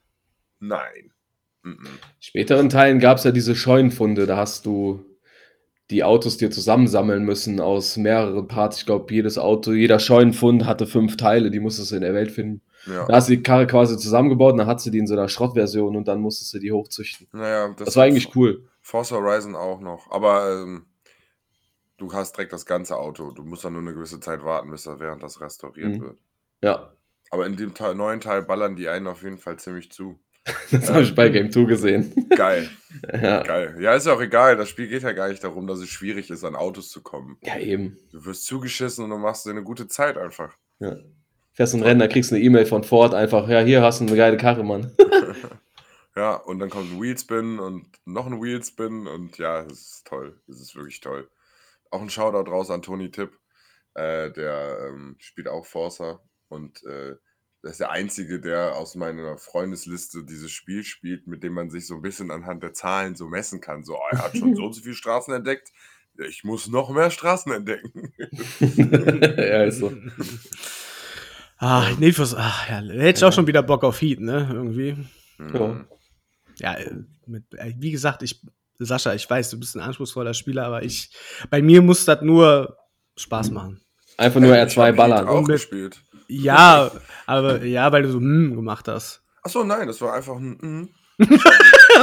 [0.59, 1.11] Nein.
[1.63, 1.87] Mhm.
[2.19, 5.05] späteren Teilen gab es ja diese Scheunenfunde, da hast du
[5.93, 8.79] die Autos dir zusammensammeln müssen aus mehreren Parts.
[8.79, 12.31] Ich glaube, jedes Auto, jeder Scheunenfund hatte fünf Teile, die musstest du in der Welt
[12.31, 12.61] finden.
[12.85, 13.05] Ja.
[13.05, 15.29] Da hast du die Karre quasi zusammengebaut und dann hat sie die in so einer
[15.29, 17.27] Schrottversion und dann musstest du die hochzüchten.
[17.31, 18.67] Naja, Das, war eigentlich cool.
[18.81, 20.11] Forza Horizon auch noch.
[20.11, 20.85] Aber ähm,
[21.97, 23.31] du hast direkt das ganze Auto.
[23.31, 26.01] Du musst dann nur eine gewisse Zeit warten, bis das während das restauriert Mhm.
[26.01, 26.17] wird.
[26.61, 26.91] Ja.
[27.31, 30.19] Aber in dem Teil, neuen Teil ballern die einen auf jeden Fall ziemlich zu.
[30.71, 32.27] Das habe ich bei Game 2 gesehen.
[32.35, 32.69] Geil,
[33.13, 33.77] Ja, geil.
[33.79, 34.57] Ja, ist ja auch egal.
[34.57, 37.37] Das Spiel geht ja gar nicht darum, dass es schwierig ist, an Autos zu kommen.
[37.41, 37.97] ja eben.
[38.11, 40.55] Du wirst zugeschissen und du machst dir eine gute Zeit einfach.
[40.79, 40.97] Ja.
[41.53, 44.05] Fährst ein Rennen, dann kriegst du eine E-Mail von Ford einfach, ja, hier hast du
[44.05, 44.91] eine geile Karre, Mann.
[46.15, 50.39] Ja, und dann kommt ein Wheelspin und noch ein Wheelspin und ja, es ist toll.
[50.47, 51.27] Es ist wirklich toll.
[51.89, 53.39] Auch ein Shoutout raus an Tony Tipp.
[53.95, 57.15] Äh, der ähm, spielt auch Forza und äh,
[57.63, 61.87] der ist der Einzige, der aus meiner Freundesliste dieses Spiel spielt, mit dem man sich
[61.87, 63.83] so ein bisschen anhand der Zahlen so messen kann.
[63.85, 65.71] So, er hat schon so und so viele Straßen entdeckt.
[66.27, 68.13] Ich muss noch mehr Straßen entdecken.
[68.59, 69.91] ja, ist so.
[71.57, 74.47] Ah, nee, fürs, ach, ja, hätte ich auch schon wieder Bock auf Heat, ne?
[74.51, 74.97] Irgendwie.
[75.37, 75.85] Mhm.
[76.57, 76.91] Ja, äh,
[77.25, 78.41] mit, äh, wie gesagt, ich,
[78.79, 81.11] Sascha, ich weiß, du bist ein anspruchsvoller Spieler, aber ich,
[81.49, 82.77] bei mir muss das nur
[83.17, 83.81] Spaß machen.
[84.17, 85.19] Einfach nur Ich R2 hab ballern.
[85.19, 86.03] Heat auch mit- gespielt.
[86.27, 86.91] Ja,
[87.25, 89.21] aber, ja, weil du so, hm, gemacht hast.
[89.43, 90.57] Achso, nein, das war einfach ein.
[90.61, 90.89] Mm.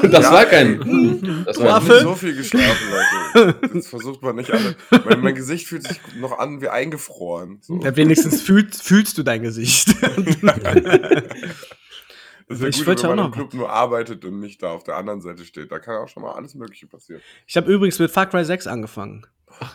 [0.02, 0.50] Das Ja, war ey.
[0.50, 1.44] kein.
[1.44, 1.82] Das war.
[1.82, 2.86] Ich hab so viel geschlafen,
[3.34, 3.54] Leute.
[3.74, 4.76] Das versucht man nicht alle.
[5.04, 7.58] Mein, mein Gesicht fühlt sich noch an wie eingefroren.
[7.60, 7.80] So.
[7.82, 9.94] Ja, wenigstens fühlst, fühlst du dein Gesicht.
[12.50, 14.60] Ist ja Ich gut, wollte wenn auch man noch im Club nur arbeitet und nicht
[14.60, 15.70] da auf der anderen Seite steht.
[15.70, 17.22] Da kann auch schon mal alles Mögliche passieren.
[17.46, 19.24] ich habe übrigens mit Far Cry 6 angefangen.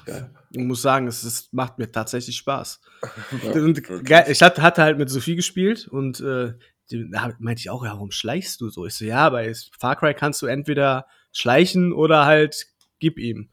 [0.05, 0.29] geil.
[0.51, 2.81] Ich muss sagen, es ist, macht mir tatsächlich Spaß.
[4.07, 6.53] Ja, ich hatte, hatte halt mit Sophie gespielt und äh,
[6.91, 8.85] die, da meinte ich auch, ja, warum schleichst du so?
[8.85, 12.67] Ich so, ja, bei Far Cry kannst du entweder schleichen oder halt
[12.99, 13.49] gib ihm.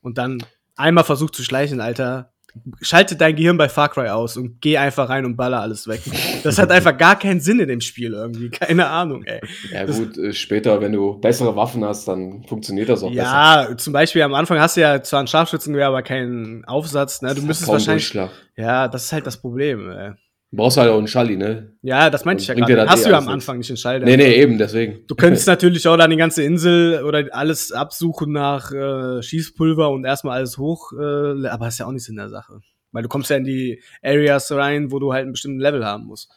[0.00, 2.33] Und dann einmal versucht zu schleichen, Alter.
[2.80, 6.00] Schalte dein Gehirn bei Far Cry aus und geh einfach rein und baller alles weg.
[6.42, 8.50] Das hat einfach gar keinen Sinn in dem Spiel irgendwie.
[8.50, 9.40] Keine Ahnung, ey.
[9.72, 13.22] Ja, gut, äh, später, wenn du bessere Waffen hast, dann funktioniert das auch besser.
[13.22, 17.22] Ja, zum Beispiel am Anfang hast du ja zwar ein Scharfschützengewehr, aber keinen Aufsatz.
[17.22, 17.34] Ne?
[17.34, 18.16] Du müsstest wahrscheinlich.
[18.56, 19.90] Ja, das ist halt das Problem.
[19.90, 20.12] Ey.
[20.54, 21.72] Du brauchst halt auch einen Schalli, ne?
[21.82, 22.76] Ja, das meinte ich ja gerade.
[22.76, 23.28] das Hast eh du ja am.
[23.28, 24.06] Anfang nicht den Schalter.
[24.06, 25.04] Nee, nee, eben, deswegen.
[25.08, 30.04] Du könntest natürlich auch dann die ganze Insel oder alles absuchen nach äh, Schießpulver und
[30.04, 32.60] erstmal alles hoch, äh, aber ist ja auch nichts in der Sache.
[32.92, 36.04] Weil du kommst ja in die Areas rein, wo du halt einen bestimmten Level haben
[36.04, 36.30] musst.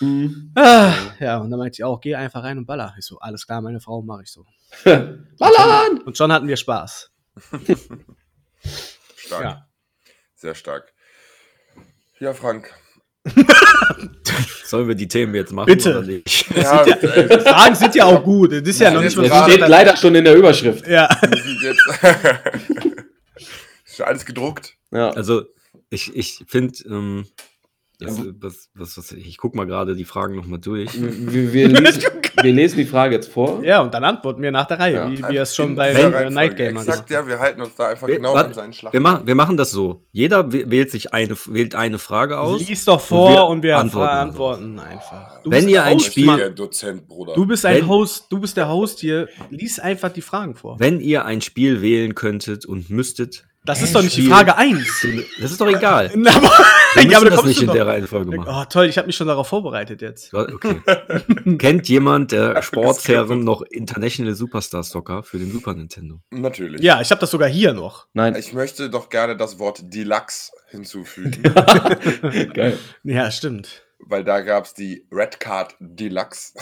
[0.00, 0.52] Mhm.
[0.54, 2.92] Ah, ja, und dann meinte ich auch, geh einfach rein und baller.
[2.98, 4.44] Ich so, alles klar, meine Frau mache ich so.
[4.84, 6.02] Ballern!
[6.04, 7.10] Und schon hatten wir Spaß.
[9.16, 9.42] Stark.
[9.42, 9.66] Ja.
[10.34, 10.92] Sehr stark.
[12.18, 12.70] Ja, Frank.
[14.64, 15.66] Sollen wir die Themen jetzt machen?
[15.66, 15.98] Bitte.
[15.98, 16.46] Oder nicht?
[16.56, 16.84] Ja,
[17.40, 18.52] Fragen sind ja auch gut.
[18.52, 20.86] Das ist ja Nein, noch nicht Das steht leider schon in der Überschrift.
[20.86, 21.06] Ja.
[23.84, 24.76] ist schon alles gedruckt.
[24.90, 25.10] Ja.
[25.10, 25.44] Also,
[25.90, 27.26] ich, ich finde, ähm,
[28.02, 30.90] das, was, was, was, ich guck mal gerade die Fragen nochmal durch.
[31.00, 32.02] Wir, wir, lesen,
[32.42, 33.62] wir lesen die Frage jetzt vor.
[33.64, 35.10] Ja, und dann antworten wir nach der Reihe, Ja.
[35.10, 36.30] wie wir es schon bei äh.
[36.30, 38.92] Night Gamer Exakt, ja, wir halten uns da einfach Wir- genau an seinen Schlag.
[38.92, 40.04] Wir, machen, wir machen das so.
[40.12, 42.66] Jeder wäh- wählt sich eine, wählt eine Frage aus.
[42.68, 45.42] Lies doch vor wir und wir antworten antworten, einfach.
[45.42, 46.54] Du Wenn bist ihr der ein Host, Spiel- Mann.
[46.54, 47.34] Dozent, Bruder.
[47.34, 49.28] Du bist ein Wenn- Host, du bist der Host hier.
[49.50, 50.78] Lies einfach die Fragen vor.
[50.80, 54.56] Wenn ihr ein Spiel wählen könntet und müsstet, Das ist doch nicht die Spiel- Frage
[54.56, 55.06] 1.
[55.40, 56.10] das ist doch egal.
[56.16, 56.50] Na, aber,
[56.94, 57.74] Wir ja, aber das nicht in doch.
[57.74, 58.48] der Reihenfolge machen.
[58.52, 60.34] Oh, toll, ich habe mich schon darauf vorbereitet jetzt.
[60.34, 60.80] Okay.
[61.58, 66.20] Kennt jemand der Sportsherren noch International Superstar Soccer für den Super Nintendo?
[66.30, 66.80] Natürlich.
[66.82, 68.08] Ja, ich habe das sogar hier noch.
[68.14, 68.34] Nein.
[68.34, 71.42] Ich möchte doch gerne das Wort Deluxe hinzufügen,
[72.54, 72.78] Geil.
[73.04, 73.84] Ja, stimmt.
[74.00, 76.54] weil da gab es die Red Card Deluxe.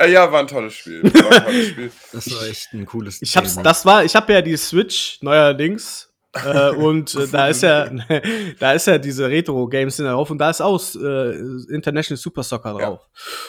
[0.00, 1.02] Äh, ja, war ein tolles Spiel.
[1.04, 1.90] War ein tolles Spiel.
[2.12, 3.62] Das war echt ein cooles Ich hab's, Thema.
[3.64, 6.06] das war, ich habe ja die Switch neuerdings.
[6.32, 7.90] äh, und äh, da ist ja,
[8.60, 11.30] da ist ja diese Retro-Games drauf und da ist auch äh,
[11.74, 12.86] International Super Soccer Ja.
[12.86, 13.00] drauf.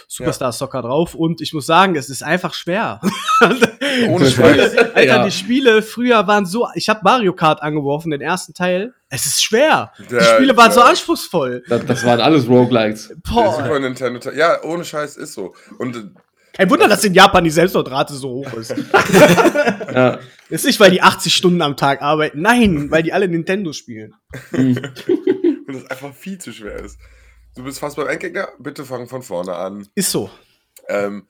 [0.08, 3.00] Superstar Soccer drauf und ich muss sagen, es ist einfach schwer.
[4.10, 4.78] Ohne Scheiß.
[4.78, 5.24] Alter, Ja.
[5.24, 8.96] die Spiele früher waren so, ich habe Mario Kart angeworfen, den ersten Teil.
[9.10, 9.92] Es ist schwer.
[10.00, 11.64] die Spiele waren so der- anspruchsvoll.
[11.68, 13.14] Das, das waren alles Roguelikes.
[13.32, 13.58] Boah.
[13.58, 14.20] Super Nintendo.
[14.20, 15.54] Te- Ja, ohne Scheiß ist so.
[15.78, 16.00] Und äh,
[16.54, 18.74] Kein Wunder, dass in Japan die Selbstmordrate so hoch ist.
[19.94, 20.20] Ja.
[20.50, 22.42] ist nicht, weil die 80 Stunden am Tag arbeiten.
[22.42, 24.14] Nein, weil die alle Nintendo spielen.
[24.54, 24.80] und
[25.76, 26.98] es einfach viel zu schwer ist.
[27.56, 28.48] Du bist fast beim Endgegner.
[28.60, 29.88] Bitte fang von vorne an.
[29.96, 30.30] Ist so.
[30.88, 31.28] Ähm,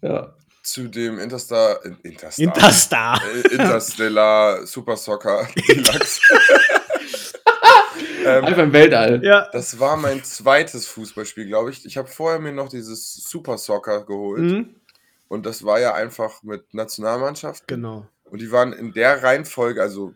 [0.00, 0.32] ja.
[0.62, 1.84] zu dem Interstar.
[1.84, 2.44] In- Interstar.
[2.44, 3.20] Interstar.
[3.34, 6.20] äh, Interstellar Super Soccer Deluxe.
[8.24, 9.24] Ähm, Einfach im Weltall.
[9.24, 9.48] Ja.
[9.52, 11.84] das war mein zweites Fußballspiel, glaube ich.
[11.84, 14.42] Ich habe vorher mir noch dieses Super Soccer geholt.
[14.42, 14.76] Mhm.
[15.28, 17.66] Und das war ja einfach mit Nationalmannschaft.
[17.66, 18.06] Genau.
[18.24, 20.14] Und die waren in der Reihenfolge, also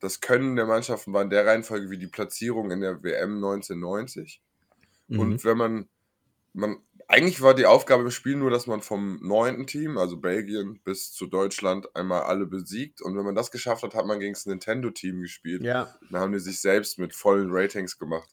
[0.00, 4.40] das Können der Mannschaften war in der Reihenfolge wie die Platzierung in der WM 1990.
[5.08, 5.18] Mhm.
[5.18, 5.88] Und wenn man,
[6.52, 6.76] man,
[7.08, 11.12] eigentlich war die Aufgabe im Spiel nur, dass man vom neunten Team, also Belgien, bis
[11.12, 13.02] zu Deutschland einmal alle besiegt.
[13.02, 15.62] Und wenn man das geschafft hat, hat man gegen das Nintendo-Team gespielt.
[15.62, 15.94] Ja.
[16.10, 18.28] Dann haben die sich selbst mit vollen Ratings gemacht.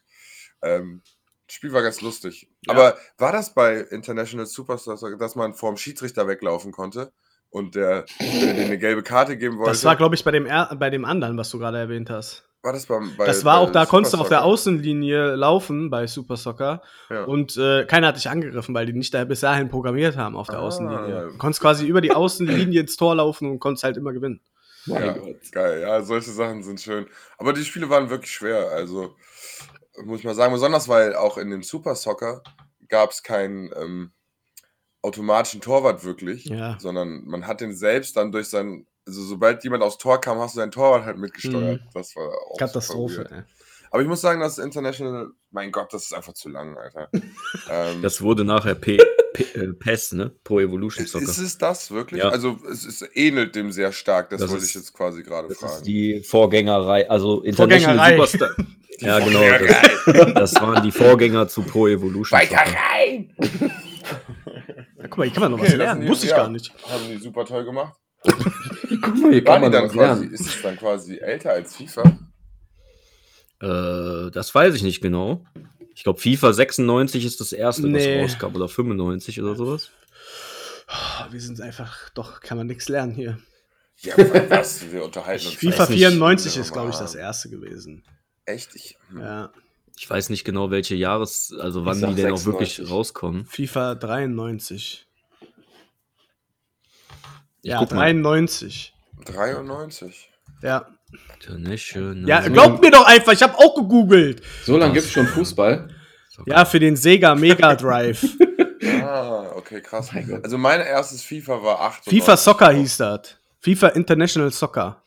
[0.62, 1.02] Ähm,
[1.48, 2.48] Das Spiel war ganz lustig.
[2.66, 2.74] Ja.
[2.74, 7.12] Aber war das bei International Superstars, dass man vorm Schiedsrichter weglaufen konnte
[7.50, 9.72] und der, der eine gelbe Karte geben wollte?
[9.72, 12.48] Das war, glaube ich, bei dem, er bei dem anderen, was du gerade erwähnt hast.
[12.64, 14.44] War das beim, bei, das war bei auch, da konntest du auf der?
[14.44, 17.24] Außenlinie laufen bei Super Soccer Ja.
[17.24, 20.48] und äh, keiner hat dich angegriffen, weil die nicht da bis dahin programmiert haben auf
[20.48, 20.64] der Ah.
[20.64, 21.30] Außenlinie.
[21.32, 24.42] Du konntest quasi über die Außenlinie ins Tor laufen und konntest halt immer gewinnen.
[24.86, 25.36] Mein ja, Gott.
[25.52, 25.82] geil.
[25.82, 27.08] Ja, solche Sachen sind schön.
[27.38, 28.70] Aber die Spiele waren wirklich schwer.
[28.72, 29.16] Also,
[30.04, 32.42] muss ich mal sagen, besonders weil auch in dem Super Soccer
[32.90, 34.12] gab es keinen ähm,
[35.04, 36.78] automatischen Torwart wirklich, Ja.
[36.80, 40.56] sondern man hat den selbst dann durch sein, also sobald jemand aufs Tor kam, hast
[40.56, 41.82] du deinen Torwart halt mitgesteuert.
[41.94, 43.28] Das war auch Katastrophe.
[43.32, 43.42] ey.
[43.94, 47.10] Aber ich muss sagen, das International, mein Gott, das ist einfach zu lang, Alter.
[47.70, 48.98] ähm, Das wurde nachher P
[49.34, 50.32] P äh, PES, ne?
[50.44, 51.24] Pro Evolution Soccer.
[51.26, 52.22] ist es das wirklich?
[52.22, 52.30] Ja.
[52.30, 55.48] Also es, es ähnelt dem sehr stark, das, Das wollte ist- ich jetzt quasi gerade
[55.50, 55.74] Das fragen.
[55.76, 58.28] ist die Vorgängerei, also International Vorgängerei.
[58.28, 58.66] Superstar.
[59.00, 59.42] Ja, genau.
[60.06, 62.78] Das, das waren die Vorgänger zu Pro Evolution Weiter Soccer.
[62.94, 63.36] rein!
[64.98, 66.08] Ja, guck mal, hier kann man noch Okay, was das lernen.
[66.08, 66.38] Wusste ich ja.
[66.38, 66.72] gar nicht.
[66.88, 67.96] Haben die super toll gemacht.
[69.02, 70.32] Guck mal, hier War kann man dann quasi, lernen.
[70.34, 72.04] ist es dann quasi älter als FIFA?
[73.62, 75.44] Äh, das weiß ich nicht genau.
[75.94, 78.24] Ich glaube, FIFA 96 ist das erste, Nee.
[78.24, 79.92] was rauskam, oder 95 oder sowas.
[80.88, 83.38] Oh, wir sind einfach, doch, kann man nichts lernen hier.
[84.00, 84.18] Ja,
[84.50, 84.92] was?
[84.92, 85.56] Wir unterhalten uns.
[85.58, 86.00] FIFA weiß nicht.
[86.00, 88.04] 94 Ja, ist, glaube ich, das erste gewesen.
[88.46, 88.76] Echt?
[88.76, 89.20] Ich, hm.
[89.20, 89.52] Ja.
[89.98, 92.46] Ich weiß nicht genau, welche Jahres-, also wann die denn auch 96.
[92.46, 93.46] wirklich rauskommen.
[93.46, 95.06] FIFA 93.
[97.62, 98.12] Ich ja, guck mal.
[98.12, 98.94] 93.
[99.26, 100.30] 93.
[100.62, 100.88] Ja.
[101.40, 102.28] International.
[102.28, 104.42] Ja, glaubt mir doch einfach, ich habe auch gegoogelt.
[104.64, 105.90] So lange gibt es schon Fußball.
[106.46, 108.26] Ja, für den Sega Mega Drive.
[109.04, 110.10] Ah, okay, krass.
[110.42, 112.06] Also mein erstes FIFA war 8.
[112.06, 113.38] FIFA Soccer hieß das.
[113.60, 115.04] FIFA International Soccer.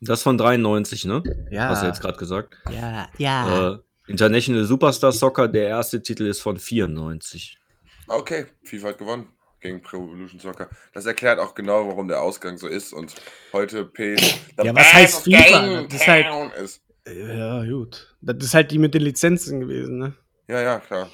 [0.00, 1.22] Das von 93, ne?
[1.50, 1.70] Ja.
[1.70, 2.56] Hast du jetzt gerade gesagt.
[2.70, 3.70] Ja, ja.
[3.70, 7.58] Äh, International Superstar Soccer, der erste Titel ist von 94.
[8.08, 9.28] Okay, FIFA hat gewonnen
[9.60, 10.68] gegen Pro Evolution Soccer.
[10.92, 13.14] Das erklärt auch genau, warum der Ausgang so ist und
[13.52, 14.38] heute PS.
[14.62, 15.82] Ja, was heißt FIFA?
[15.84, 16.82] Das ist halt- ist.
[17.06, 18.16] Ja, gut.
[18.20, 20.14] Das ist halt die mit den Lizenzen gewesen, ne?
[20.48, 21.08] Ja, ja, klar.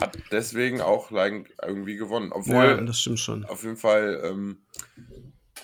[0.00, 2.32] Hat deswegen auch irgendwie gewonnen.
[2.32, 3.44] Obwohl, Ja, das stimmt schon.
[3.44, 4.64] auf jeden Fall, ähm,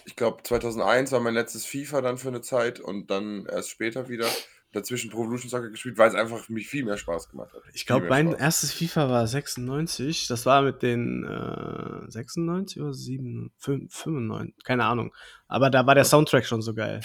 [0.05, 4.09] ich glaube, 2001 war mein letztes FIFA dann für eine Zeit und dann erst später
[4.09, 4.29] wieder
[4.73, 7.63] dazwischen Pro Evolution Soccer gespielt, weil es einfach für mich viel mehr Spaß gemacht hat.
[7.73, 8.41] Ich glaube, mein Spaß.
[8.41, 10.29] erstes FIFA war 96.
[10.29, 15.15] Das war mit den äh, 96 oder 7, 95, keine Ahnung.
[15.49, 17.01] Aber da war der Soundtrack schon so geil.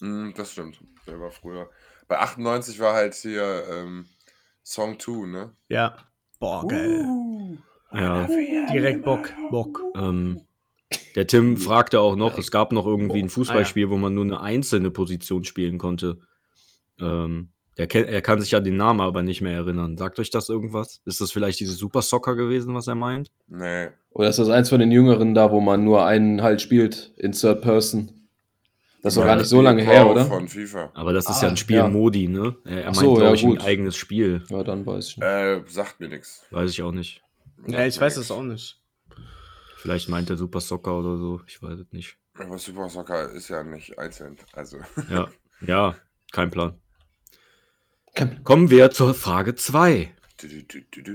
[0.00, 0.80] Mm, das stimmt.
[1.06, 1.68] Der war früher.
[2.08, 4.06] Bei 98 war halt hier ähm,
[4.62, 5.56] Song 2, ne?
[5.68, 5.96] Ja.
[6.38, 7.04] Boah, geil.
[7.06, 7.56] Uh,
[7.92, 8.26] Ja.
[8.26, 9.80] Direkt Bock, Bock.
[9.94, 10.40] Ähm,
[11.14, 14.40] der Tim fragte auch noch, es gab noch irgendwie ein Fußballspiel, wo man nur eine
[14.40, 16.18] einzelne Position spielen konnte.
[17.00, 19.96] Ähm, der er kann sich an den Namen aber nicht mehr erinnern.
[19.96, 21.00] Sagt euch das irgendwas?
[21.04, 23.30] Ist das vielleicht dieses Super Soccer gewesen, was er meint?
[23.48, 23.88] nee.
[24.10, 27.32] Oder ist das eins von den Jüngeren da, wo man nur einen halt spielt in
[27.32, 28.28] Third Person?
[29.02, 30.24] Das ist doch Ja, gar nicht so lange her, oder?
[30.26, 30.92] Von FIFA.
[30.94, 31.88] Aber das ist Ah, ja ein Spiel ja.
[31.88, 32.54] Modi, ne?
[32.64, 34.44] Er, er meint, so, glaube ja, ich, ein eigenes Spiel.
[34.50, 35.26] Ja, dann weiß ich nicht.
[35.26, 36.44] Äh, sagt mir nichts.
[36.52, 37.22] Weiß ich auch nicht.
[37.66, 38.80] Ja, ich weiß es auch nicht.
[39.78, 41.40] Vielleicht meint er Super Soccer oder so.
[41.48, 42.16] Ich weiß es nicht.
[42.38, 44.36] Aber Super Soccer ist ja nicht einzeln.
[44.52, 44.78] Also.
[45.10, 45.26] Ja,
[45.66, 45.96] ja,
[46.32, 46.74] kein Plan.
[48.44, 50.14] Kommen wir zur Frage 2.
[50.40, 51.12] Du, du, du, du, du.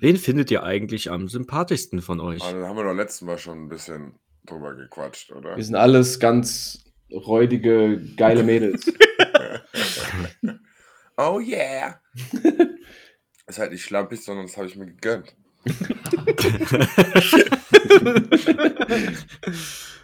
[0.00, 2.42] Wen findet ihr eigentlich am sympathischsten von euch?
[2.42, 4.14] Ah, da haben wir doch letztes Mal schon ein bisschen
[4.46, 5.54] drüber gequatscht, oder?
[5.56, 6.82] Wir sind alles ganz
[7.12, 8.90] räudige, geile Mädels.
[11.18, 12.00] Oh yeah!
[13.46, 15.36] ist halt nicht schlampig, sondern das habe ich mir gegönnt.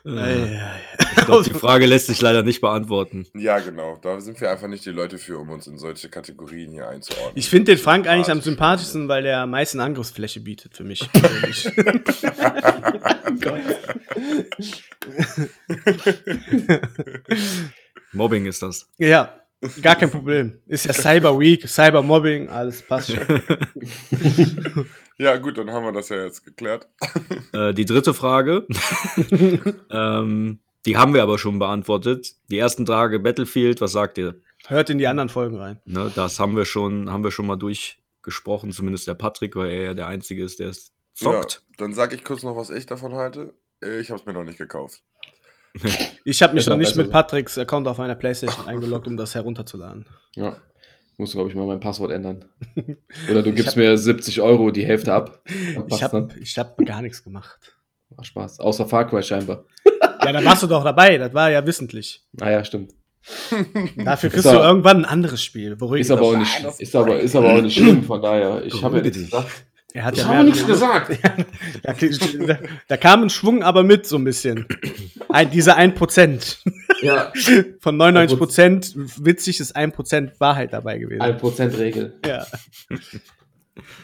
[0.02, 3.26] Ich glaube, die Frage lässt sich leider nicht beantworten.
[3.34, 3.98] Ja, genau.
[4.00, 7.32] Da sind wir einfach nicht die Leute für, um uns in solche Kategorien hier einzuordnen.
[7.34, 11.00] Ich finde den Frank eigentlich am sympathischsten, weil der am meisten Angriffsfläche bietet für mich.
[18.12, 18.88] Mobbing ist das.
[18.98, 19.39] ja,
[19.82, 20.58] gar kein Problem.
[20.66, 23.42] Ist ja Cyber Week, Cybermobbing, alles passt schon.
[25.18, 26.88] Ja, gut, dann haben wir das ja jetzt geklärt.
[27.52, 28.64] Äh, die dritte Frage,
[29.90, 32.36] ähm, die haben wir aber schon beantwortet.
[32.48, 34.40] Die ersten Tage Battlefield, was sagt ihr?
[34.68, 35.80] Hört in die anderen Folgen rein.
[35.84, 39.82] Ne, das haben wir schon, haben wir schon mal durchgesprochen, zumindest der Patrick, weil er
[39.82, 41.62] ja der Einzige ist, der es zockt.
[41.70, 43.52] Ja, dann sage ich kurz noch, was ich davon halte.
[43.82, 45.02] Äh, Ich habe es mir noch nicht gekauft.
[46.24, 47.12] Ich habe mich noch nicht besser mit.
[47.12, 50.06] Patricks Account auf meiner Playstation eingeloggt, um das herunterzuladen.
[50.35, 50.56] Ja.
[51.16, 52.44] Muss, glaube ich, mal mein Passwort ändern.
[53.30, 55.42] Oder du gibst mir 70 Euro die Hälfte ab.
[55.74, 56.40] Dann Ich habe dann.
[56.40, 57.76] ich hab gar nichts gemacht.
[58.11, 58.61] War Spaß.
[58.61, 59.64] Außer Far Cry scheinbar.
[60.22, 62.22] Ja, da warst du doch dabei, das war ja wissentlich.
[62.42, 62.92] Ah ja, stimmt.
[63.96, 65.76] Dafür kriegst Ist du aber- irgendwann ein anderes Spiel.
[65.76, 68.62] Beruhig Ist aber, auch nicht, ist, aber, ist aber auch nicht schlimm, von daher.
[68.64, 69.64] Ich habe ja nichts gesagt.
[69.92, 71.18] Er hat Ich ja habe nichts gesagt.
[71.83, 74.66] Da, da, da kam ein Schwung aber mit, so ein bisschen.
[75.29, 76.59] Ein, diese 1%.
[77.03, 77.33] Ja,
[77.81, 81.22] Von 99% witzig ist 1% Wahrheit dabei gewesen.
[81.22, 82.18] 1%-Regel.
[82.26, 82.46] Ja.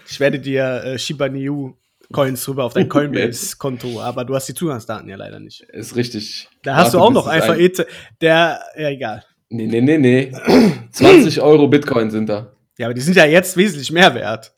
[0.09, 1.75] Ich werde dir äh, Shiba Inu
[2.13, 5.63] Coins rüber auf dein Coinbase-Konto, aber du hast die Zugangsdaten ja leider nicht.
[5.63, 6.49] Ist richtig.
[6.63, 7.87] Da hast du Warte, auch bis noch einfach ein- Ether,
[8.21, 9.25] der, ja egal.
[9.49, 10.33] Nee, nee, nee, nee.
[10.93, 12.53] 20 Euro Bitcoin sind da.
[12.79, 14.53] Ja, aber die sind ja jetzt wesentlich mehr wert.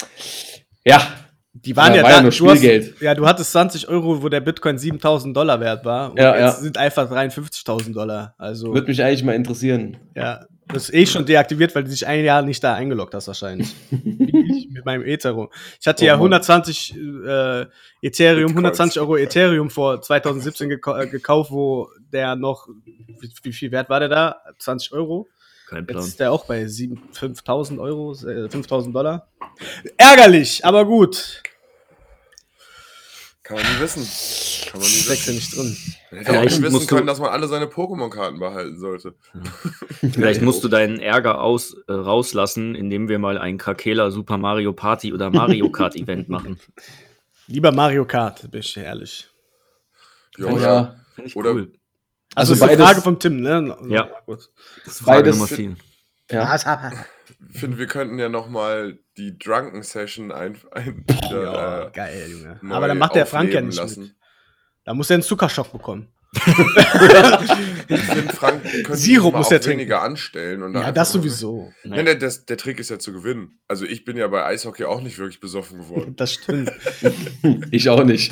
[0.88, 1.01] Ja,
[1.53, 3.01] Die waren Ja, ja, war da, ja nur du hast, Spielgeld.
[3.01, 6.11] ja, du hattest 20 Euro, wo der Bitcoin 7000 Dollar wert war.
[6.12, 6.62] Und Ja, jetzt ja.
[6.62, 8.35] sind einfach 53.000 Dollar.
[8.38, 9.96] Also, würde mich eigentlich mal interessieren.
[10.14, 13.27] ja, das ist eh schon deaktiviert, weil du dich ein Jahr nicht da eingeloggt hast,
[13.27, 13.74] wahrscheinlich.
[13.90, 15.48] Wie ich mit meinem Ethereum.
[15.81, 16.33] Ich hatte Oh ja Mann.
[16.33, 17.64] 120 äh,
[18.03, 18.79] Ethereum, Bitcoins.
[18.79, 23.88] 120 Euro Ethereum vor 2017 gekau äh, gekauft, wo der noch, wie, wie viel wert
[23.88, 24.37] war der da?
[24.59, 25.27] 20 Euro?
[25.68, 26.04] Kein Jetzt Plan.
[26.04, 29.28] ist der auch bei 7 5.000 Euro, äh, 5.000 Dollar.
[29.96, 31.42] Ärgerlich, aber gut.
[33.42, 34.02] Kann man nie wissen.
[34.70, 35.35] Kann man nie du wissen.
[35.35, 35.76] nicht drin.
[36.11, 39.14] Hätte auch Vielleicht nicht wissen du- können, dass man alle seine Pokémon-Karten behalten sollte.
[40.12, 44.72] Vielleicht musst du deinen Ärger aus, äh, rauslassen, indem wir mal ein Krakela Super Mario
[44.74, 46.59] Party oder Mario Kart Event machen.
[47.46, 49.28] Lieber Mario Kart, bin ich ehrlich.
[50.37, 50.62] Ja, oder?
[50.62, 50.96] ja.
[51.14, 51.72] Finde ich Oder- cool.
[52.38, 53.77] Also, Also beides- Frage vom Tim, ne?
[53.88, 54.09] Ja.
[54.27, 54.48] Gut.
[54.85, 55.77] Das Frage Beides- Nummer vier.
[56.31, 56.57] Ja.
[57.53, 62.27] Ich finde, wir könnten ja noch mal die Drunken Session ein, ein Ja, äh, geil,
[62.31, 62.59] Junge.
[62.62, 64.03] neu Aber dann macht der Frank ja nicht lassen.
[64.03, 64.14] mit.
[64.85, 66.09] Da muss er einen Zuckerschock bekommen.
[66.35, 66.42] Ich
[68.03, 69.81] finde, Frank könnte Sirup muss er trinken.
[69.81, 70.62] weniger anstellen.
[70.62, 71.72] Und Ja, das sowieso.
[71.85, 73.61] Nein, der, das, der Trick ist ja zu gewinnen.
[73.66, 76.14] Also ich bin ja bei Eishockey auch nicht wirklich besoffen geworden.
[76.18, 76.70] Das stimmt.
[77.70, 78.31] Ich auch nicht.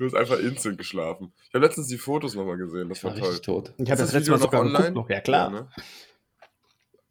[0.00, 1.30] Du hast einfach instant geschlafen.
[1.46, 3.38] Ich habe letztens die Fotos nochmal gesehen, das war War toll.
[3.40, 3.74] tot.
[3.76, 5.10] Ich habe Ist das letzte Mal sogar geguckt noch.
[5.10, 5.50] Ja, klar.
[5.50, 5.68] ne?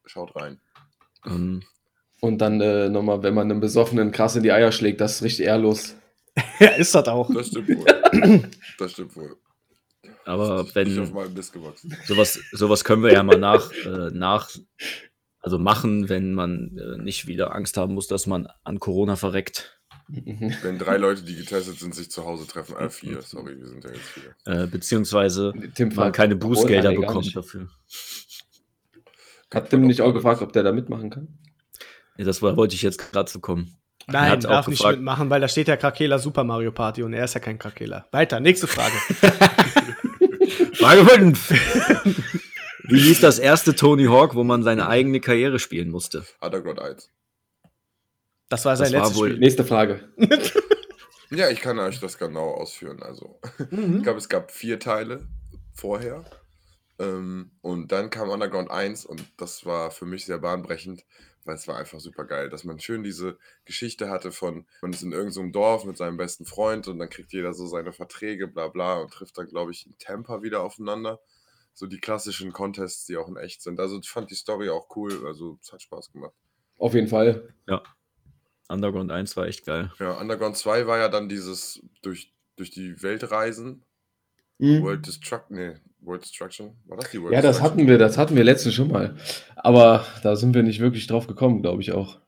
[0.08, 0.60] Schaut rein.
[1.23, 1.62] Ähm,
[2.19, 5.21] Und dann äh, nochmal, wenn man einem Besoffenen krass in die Eier schlägt, das ist
[5.21, 5.95] richtig ehrlos.
[6.60, 7.32] Ja, ist das auch.
[7.32, 8.49] Das stimmt wohl.
[8.80, 9.38] das stimmt wohl.
[10.25, 11.95] aber Ich bin auf wenn meinem Mist gewachsen.
[12.08, 14.49] sowas, sowas können wir ja mal nach, äh, nach
[15.41, 19.78] also machen, wenn man äh, nicht wieder Angst haben muss, dass man an Corona verreckt.
[20.10, 20.56] Mhm.
[20.63, 23.84] Wenn drei Leute, die getestet sind, sich zu Hause treffen, äh, vier, sorry, wir sind
[23.84, 24.36] ja jetzt vier.
[24.45, 27.69] Äh, beziehungsweise Tim man keine Bußgelder bekommt dafür.
[29.54, 31.28] Hat Tim nicht auch gefragt, ob der da mitmachen kann?
[32.17, 33.78] Ja, das war, wollte ich jetzt gerade zu kommen.
[34.08, 34.98] Er Nein, darf nicht gefragt.
[34.98, 38.08] mitmachen, weil da steht ja Krakela Super Mario Party und er ist ja kein Krakela.
[38.12, 38.93] Weiter, nächste Frage.
[40.74, 41.50] Frage 5.
[42.86, 46.26] Wie hieß das erste Tony Hawk, wo man seine eigene Karriere spielen musste?
[46.41, 47.12] Underground 1.
[48.49, 49.39] Das war sein Das war letztes wohl- Spiel.
[49.39, 50.09] Nächste Frage.
[51.31, 53.03] Ja, ich kann euch das genau ausführen.
[53.03, 54.01] Also, ich Mhm.
[54.01, 55.27] glaube, es gab vier Teile
[55.75, 56.25] vorher.
[56.97, 61.05] Ähm, und dann kam Underground 1 und das war für mich sehr bahnbrechend,
[61.45, 65.03] weil es war einfach super geil, dass man schön diese Geschichte hatte von, man ist
[65.03, 68.67] in irgendeinem Dorf mit seinem besten Freund und dann kriegt jeder so seine Verträge, bla
[68.67, 71.19] bla, und trifft dann, glaube ich, in Tampa wieder aufeinander.
[71.75, 73.79] So die klassischen Contests, die auch in echt sind.
[73.79, 76.33] Also ich fand die Story auch cool, also es hat Spaß gemacht.
[76.79, 77.53] Auf jeden Fall.
[78.69, 79.91] Underground 1 war echt geil.
[79.99, 83.84] Ja, Underground 2 war ja dann dieses durch, durch die Welt reisen.
[84.60, 84.84] Mhm.
[84.84, 86.75] World Destruction, nee, World Destruction.
[86.86, 89.15] War das die World Ja, das hatten wir, das hatten wir letztens schon mal.
[89.55, 92.19] Aber da sind wir nicht wirklich drauf gekommen, glaube ich auch.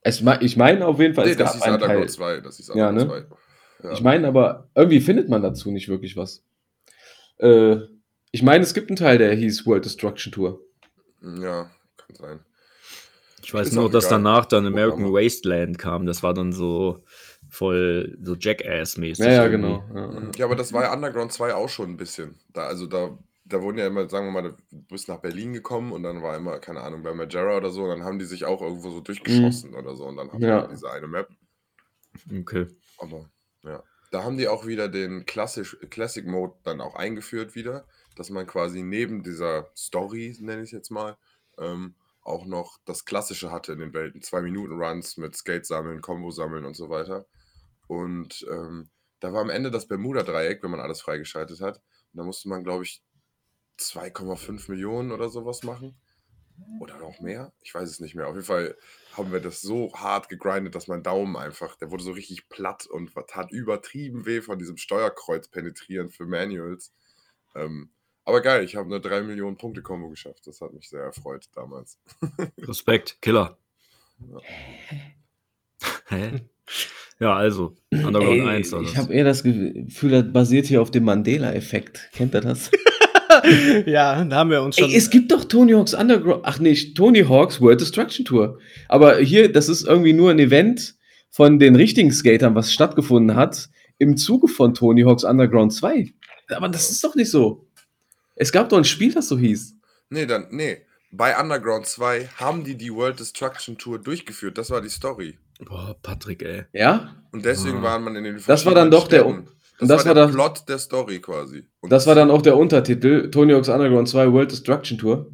[0.00, 1.88] Es, ich meine auf jeden Fall, Nee, es das gab ist einen Teil.
[1.88, 2.40] Underground 2.
[2.40, 3.36] Das ist Ja, Underground ne?
[3.80, 3.88] 2.
[3.88, 3.92] Ja.
[3.92, 6.44] Ich meine aber, irgendwie findet man dazu nicht wirklich was.
[7.38, 7.76] Äh,
[8.32, 10.60] ich meine, es gibt einen Teil, der hieß World Destruction Tour.
[11.22, 12.40] ja, kann sein.
[13.48, 14.18] Ich weiß Ist nur, dass egal.
[14.18, 15.24] danach dann American mal.
[15.24, 16.04] Wasteland kam.
[16.04, 17.02] Das war dann so
[17.48, 19.24] voll so Jackass-mäßig.
[19.24, 19.82] Ja, ja, genau.
[19.94, 20.22] Ja.
[20.36, 22.38] Ja, aber das war ja Underground 2 auch schon ein bisschen.
[22.52, 25.92] Da, also da, da wurden ja immer, sagen wir mal, du bist nach Berlin gekommen
[25.92, 28.44] und dann war immer, keine Ahnung, bei Majera oder so, und dann haben die sich
[28.44, 30.44] auch irgendwo so durchgeschossen oder so und dann haben Mhm.
[30.44, 30.60] Ja.
[30.64, 31.30] wir diese eine Map.
[32.40, 32.66] Okay.
[32.98, 33.30] Aber
[33.64, 38.28] ja, da haben die auch wieder den Klassisch, Classic Mode dann auch eingeführt wieder, dass
[38.28, 41.16] man quasi neben dieser Story, nenne ich es jetzt mal,
[41.58, 41.94] ähm,
[42.28, 44.22] auch noch das Klassische hatte in den Welten.
[44.22, 47.26] Zwei Minuten Runs mit Skate sammeln, Combo sammeln und so weiter.
[47.86, 51.78] Und ähm, da war am Ende das Bermuda-Dreieck, wenn man alles freigeschaltet hat.
[52.12, 53.02] Und da musste man, glaube ich,
[53.78, 55.96] 2,5 Millionen oder sowas machen.
[56.80, 57.52] Oder noch mehr?
[57.60, 58.26] Ich weiß es nicht mehr.
[58.26, 58.76] Auf jeden Fall
[59.12, 62.86] haben wir das so hart gegrindet, dass mein Daumen einfach, der wurde so richtig platt
[62.86, 66.92] und tat übertrieben weh von diesem Steuerkreuz penetrieren für Manuals.
[67.54, 67.90] Ähm,
[68.28, 70.46] aber geil, ich habe eine 3 Millionen Punkte Combo geschafft.
[70.46, 71.98] Das hat mich sehr erfreut damals.
[72.58, 73.56] Respekt, Killer.
[76.08, 76.42] Hä?
[77.20, 81.04] Ja, also, Underground 1 oder ich habe eher das Gefühl, das basiert hier auf dem
[81.04, 82.10] Mandela-Effekt.
[82.12, 82.70] Kennt ihr das?
[83.86, 84.90] ja, da haben wir uns schon.
[84.90, 86.42] Ey, es gibt doch Tony Hawk's Underground.
[86.44, 88.58] Ach nee, Tony Hawk's World Destruction Tour.
[88.88, 90.96] Aber hier, das ist irgendwie nur ein Event
[91.30, 96.12] von den richtigen Skatern, was stattgefunden hat, im Zuge von Tony Hawk's Underground 2.
[96.50, 97.67] Aber das ist doch nicht so.
[98.38, 99.74] Es gab doch ein Spiel, das so hieß.
[100.10, 100.82] Nee, dann, nee.
[101.10, 104.58] Bei Underground 2 haben die die World Destruction Tour durchgeführt.
[104.58, 105.38] Das war die Story.
[105.60, 106.64] Boah, Patrick, ey.
[106.72, 107.16] Ja?
[107.32, 107.82] Und deswegen Ah.
[107.82, 109.44] waren man in den Das war dann doch der- Städten.
[109.46, 111.66] Das, und das war war der dann- Plot der Story quasi.
[111.80, 115.30] Und Das war dann auch der Untertitel Tony Hawk's Underground 2 World Destruction Tour.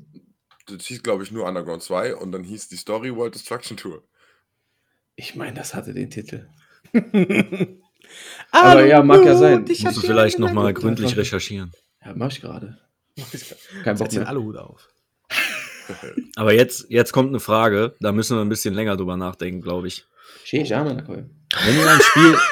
[0.67, 4.03] Das hieß, glaube ich, nur Underground 2 und dann hieß die Story World Destruction Tour.
[5.17, 6.49] Ich meine, das hatte den Titel.
[8.51, 9.65] Aber ja, mag ja sein.
[9.69, 11.73] Ich Musst du vielleicht nochmal gründlich recherchieren.
[12.05, 12.79] Ja, mach ich gerade.
[13.85, 14.29] Kein Bock mehr.
[14.29, 14.89] Aluhut auf.
[16.37, 19.89] Aber jetzt, jetzt kommt eine Frage, da müssen wir ein bisschen länger drüber nachdenken, glaube
[19.89, 20.05] ich.
[20.51, 20.65] Wenn
[21.77, 22.37] ihr ein Spiel,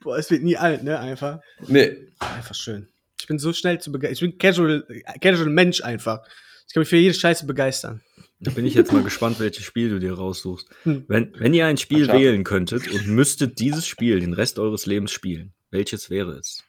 [0.00, 0.98] Boah, es wird nie alt, ne?
[0.98, 1.40] Einfach.
[1.66, 2.88] Nee, Einfach schön.
[3.20, 4.14] Ich bin so schnell zu begeistern.
[4.14, 4.86] Ich bin casual,
[5.20, 6.20] casual Mensch einfach.
[6.66, 8.02] Ich kann mich für jede Scheiße begeistern.
[8.40, 10.68] da bin ich jetzt mal gespannt, welches Spiel du dir raussuchst.
[10.84, 11.04] Hm.
[11.08, 14.86] Wenn, wenn ihr ein Spiel Ach, wählen könntet und müsstet dieses Spiel den Rest eures
[14.86, 16.64] Lebens spielen, welches wäre es?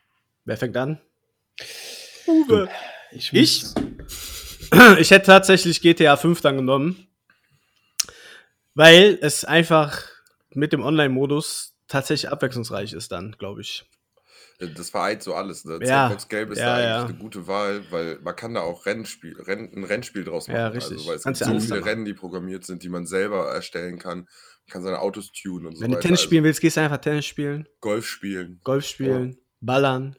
[0.46, 1.00] Wer fängt an?
[2.28, 2.70] Uwe.
[3.12, 3.64] ich, Ich?
[5.00, 7.08] Ich hätte tatsächlich GTA 5 dann genommen.
[8.76, 10.04] Weil es einfach
[10.52, 13.90] mit dem Online-Modus tatsächlich abwechslungsreich ist dann, glaube ich.
[14.60, 15.64] Das vereint so alles.
[15.64, 15.80] Ne?
[15.82, 16.10] Ja.
[16.10, 17.06] Sandbox Game ist Ja, da eigentlich ja.
[17.06, 20.60] eine gute Wahl, weil man kann da auch Rennspiel, Renn, ein Rennspiel draus machen.
[20.60, 20.98] Ja, richtig.
[20.98, 21.86] Also, weil es Kannst gibt so viele.
[21.86, 24.28] Rennen, die programmiert sind, die man selber erstellen kann.
[24.70, 26.04] Kann seine Autos tunen und so Wenn du weiter.
[26.08, 28.60] Tennis Also spielen willst, gehst du einfach Tennis spielen, Golf spielen.
[28.64, 30.16] Golf spielen, ballern,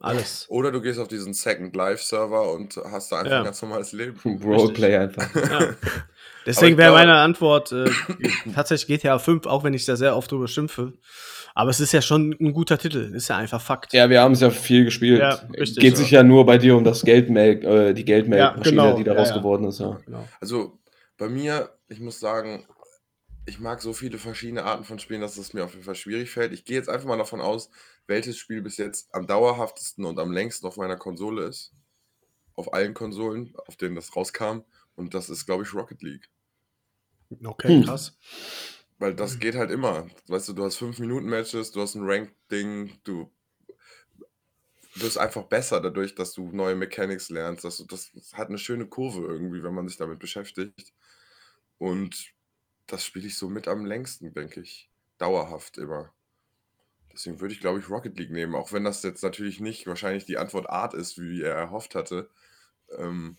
[0.00, 0.46] alles.
[0.50, 3.38] Oder du gehst auf diesen Second Life Server und hast da einfach Ja.
[3.38, 4.18] ein ganz normales Leben.
[4.44, 5.34] Roleplay einfach.
[5.34, 5.68] Ja.
[6.46, 7.88] Deswegen wäre meine Antwort äh,
[8.54, 10.92] tatsächlich GTA 5, auch wenn ich da sehr oft drüber schimpfe.
[11.54, 13.92] Aber es ist ja schon ein guter Titel, ist ja einfach Fakt.
[13.94, 15.20] Ja, wir haben es ja viel gespielt.
[15.20, 15.98] Ja, richtig, Geht ja.
[15.98, 18.96] sich ja nur bei dir um das Geldmelk, äh, die Geldmelkmaschine, Ja, genau.
[18.98, 19.40] die daraus Ja, ja.
[19.40, 19.78] geworden ist.
[19.80, 19.98] Ja.
[20.04, 20.28] Genau.
[20.40, 20.78] Also
[21.16, 22.66] bei mir, ich muss sagen,
[23.46, 26.30] ich mag so viele verschiedene Arten von Spielen, dass es mir auf jeden Fall schwierig
[26.30, 26.52] fällt.
[26.52, 27.70] Ich gehe jetzt einfach mal davon aus,
[28.06, 31.74] welches Spiel bis jetzt am dauerhaftesten und am längsten auf meiner Konsole ist.
[32.54, 34.60] Auf allen Konsolen, auf denen das rauskam.
[34.96, 36.30] Und das ist, glaube ich, Rocket League.
[37.44, 37.80] Okay, Hm.
[37.80, 38.16] krass.
[38.98, 40.08] Weil das geht halt immer.
[40.28, 43.30] Weißt du, du hast 5-Minuten-Matches, du hast ein Ranked-Ding, du
[44.94, 47.64] wirst einfach besser dadurch, dass du neue Mechanics lernst.
[47.64, 50.92] Dass du, das hat eine schöne Kurve irgendwie, wenn man sich damit beschäftigt.
[51.78, 52.33] Und
[52.86, 54.90] das spiele ich so mit am längsten, denke ich.
[55.18, 56.12] Dauerhaft immer.
[57.12, 60.24] Deswegen würde ich, glaube ich, Rocket League nehmen, auch wenn das jetzt natürlich nicht wahrscheinlich
[60.24, 62.28] die Antwort Art ist, wie er erhofft hatte.
[62.98, 63.36] Ähm,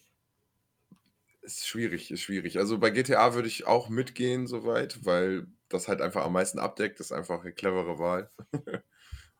[1.41, 2.57] ist schwierig, ist schwierig.
[2.57, 6.99] Also bei GTA würde ich auch mitgehen soweit, weil das halt einfach am meisten abdeckt,
[6.99, 8.31] ist einfach eine clevere Wahl.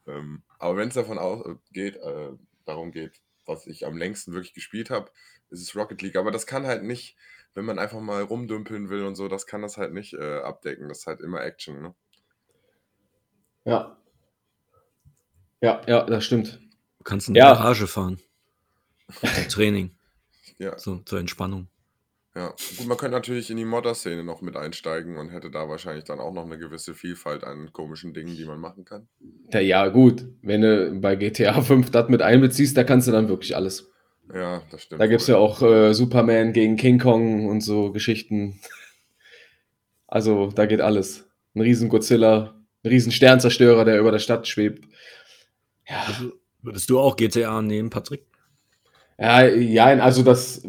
[0.08, 4.54] ähm, aber wenn es davon aus äh, äh, darum geht, was ich am längsten wirklich
[4.54, 5.12] gespielt habe,
[5.50, 6.18] ist es Rocket League.
[6.18, 7.16] Aber das kann halt nicht,
[7.56, 10.88] wenn man einfach mal rumdümpeln will und so, das kann das halt nicht äh, abdecken.
[10.90, 11.82] Das ist halt immer Action.
[11.82, 11.96] Ne?
[13.66, 13.98] ja.
[15.62, 16.60] Ja, ja, das stimmt.
[17.00, 17.54] Du kannst in die Ja.
[17.54, 18.20] Garage fahren.
[19.20, 19.96] Zum Training,
[20.60, 21.68] Ja, so, zur Entspannung.
[22.36, 22.54] ja.
[22.78, 26.20] Gut, man könnte natürlich in die Modder-Szene noch mit einsteigen und hätte da wahrscheinlich dann
[26.20, 29.08] auch noch eine gewisse Vielfalt an komischen Dingen, die man machen kann.
[29.52, 30.26] Ja, ja, gut.
[30.42, 33.90] Wenn du bei GTA 5 das mit einbeziehst, da kannst du dann wirklich alles.
[34.34, 35.02] Ja, das stimmt.
[35.02, 38.60] Da gibt es ja auch äh, Superman gegen King Kong und so Geschichten.
[40.08, 41.28] Also, da geht alles.
[41.54, 44.86] Ein riesen Godzilla, ein riesen Sternzerstörer, der über der Stadt schwebt.
[45.88, 46.06] Ja,
[46.62, 48.26] Würdest du auch GTA nehmen, Patrick?
[49.20, 50.64] ja, ja, also das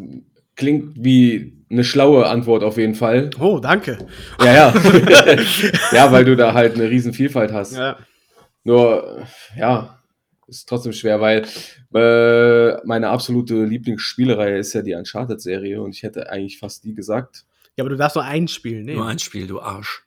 [0.55, 3.29] klingt wie eine schlaue Antwort auf jeden Fall.
[3.39, 3.97] Oh, danke.
[4.39, 4.73] Ja, ja.
[5.91, 7.75] ja, weil du da halt eine riesen Vielfalt hast.
[7.75, 7.97] Ja.
[8.63, 9.25] Nur,
[9.57, 9.96] ja,
[10.47, 11.45] ist trotzdem schwer, weil
[11.93, 17.45] äh, meine absolute Lieblingsspielereihe ist ja die Uncharted-Serie und ich hätte eigentlich fast die gesagt.
[17.75, 18.97] ja, aber du darfst nur ein Spiel nehmen.
[18.99, 20.03] Nur ein Spiel, du Arsch.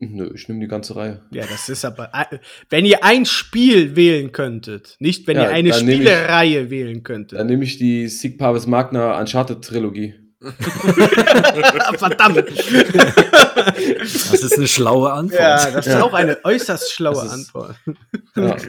[0.00, 1.22] Nö, ich nehme die ganze Reihe.
[1.32, 2.10] Ja, das ist aber.
[2.14, 2.38] äh,
[2.70, 7.02] Wenn ihr ein Spiel wählen könntet, nicht wenn Ja, ihr eine nehm ich- Spielereihe wählen
[7.02, 7.36] könntet.
[7.38, 10.14] Dann nehme ich die Sig Parvis Magna Uncharted-Trilogie.
[11.98, 12.44] Verdammt.
[13.98, 15.40] Das ist eine schlaue Antwort.
[15.40, 16.02] ja, das ist Ja.
[16.04, 17.74] auch eine äußerst schlaue ist- Antwort.
[18.36, 18.56] Ja.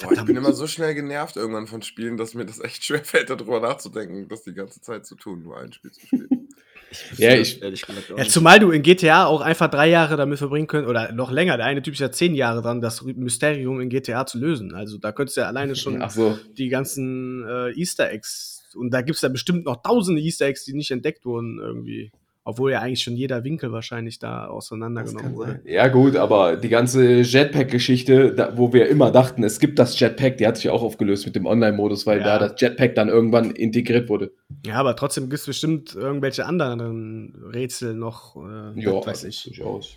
[0.00, 3.04] Boah, ich bin immer so schnell genervt irgendwann von Spielen, dass mir das echt schwer
[3.04, 6.48] fällt, darüber nachzudenken, das die ganze Zeit zu tun, nur ein Spiel zu spielen.
[7.16, 10.66] ja, ich, Ehrlich gesagt Ja, zumal du in GTA auch einfach drei Jahre damit verbringen
[10.66, 11.56] könnt, oder noch länger.
[11.56, 14.74] Der eine Typ ist ja zehn Jahre dran, das Mysterium in GTA zu lösen.
[14.74, 16.38] Also da könntest du ja alleine schon ach so.
[16.56, 20.64] die ganzen äh, Easter Eggs, und da gibt es ja bestimmt noch tausende Easter Eggs,
[20.64, 22.12] die nicht entdeckt wurden, irgendwie
[22.48, 25.60] Obwohl ja eigentlich schon jeder Winkel wahrscheinlich da auseinandergenommen wurde.
[25.64, 30.46] Ja, gut, aber die ganze Jetpack-Geschichte, wo wir immer dachten, es gibt das Jetpack, die
[30.46, 32.38] hat sich auch aufgelöst mit dem Online-Modus, weil Ja.
[32.38, 34.30] da das Jetpack dann irgendwann integriert wurde.
[34.64, 38.36] Ja, aber trotzdem gibt es bestimmt irgendwelche anderen Rätsel noch.
[38.36, 39.42] Äh, Ja, weiß ich.
[39.42, 39.96] durchaus.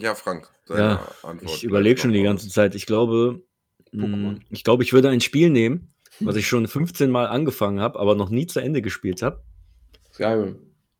[0.00, 1.52] Ja, Frank, deine Ja, Antwort.
[1.54, 2.74] Ich überlege schon die ganze Zeit.
[2.74, 3.40] Ich glaube,
[3.92, 4.40] mh, Pokémon.
[4.50, 8.16] ich glaube, ich würde ein Spiel nehmen, was ich schon 15 Mal angefangen habe, aber
[8.16, 9.42] noch nie zu Ende gespielt habe.
[10.20, 10.58] Skyrim.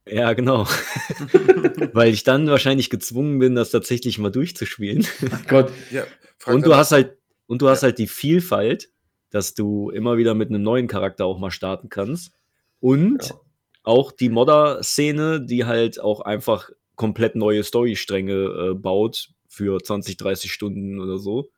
[0.09, 0.65] Ja, genau.
[1.93, 5.07] Weil ich dann wahrscheinlich gezwungen bin, das tatsächlich mal durchzuspielen.
[5.49, 6.05] Gott, Ja,
[6.47, 7.87] Und du hast halt, und du hast Ja.
[7.89, 8.89] halt die Vielfalt,
[9.31, 12.33] dass du immer wieder mit einem neuen Charakter auch mal starten kannst.
[12.81, 13.41] Und Ja.
[13.83, 20.53] auch die Modder-Szene, die halt auch einfach komplett neue Storystränge äh, baut für 20, 30
[20.53, 21.51] Stunden oder so.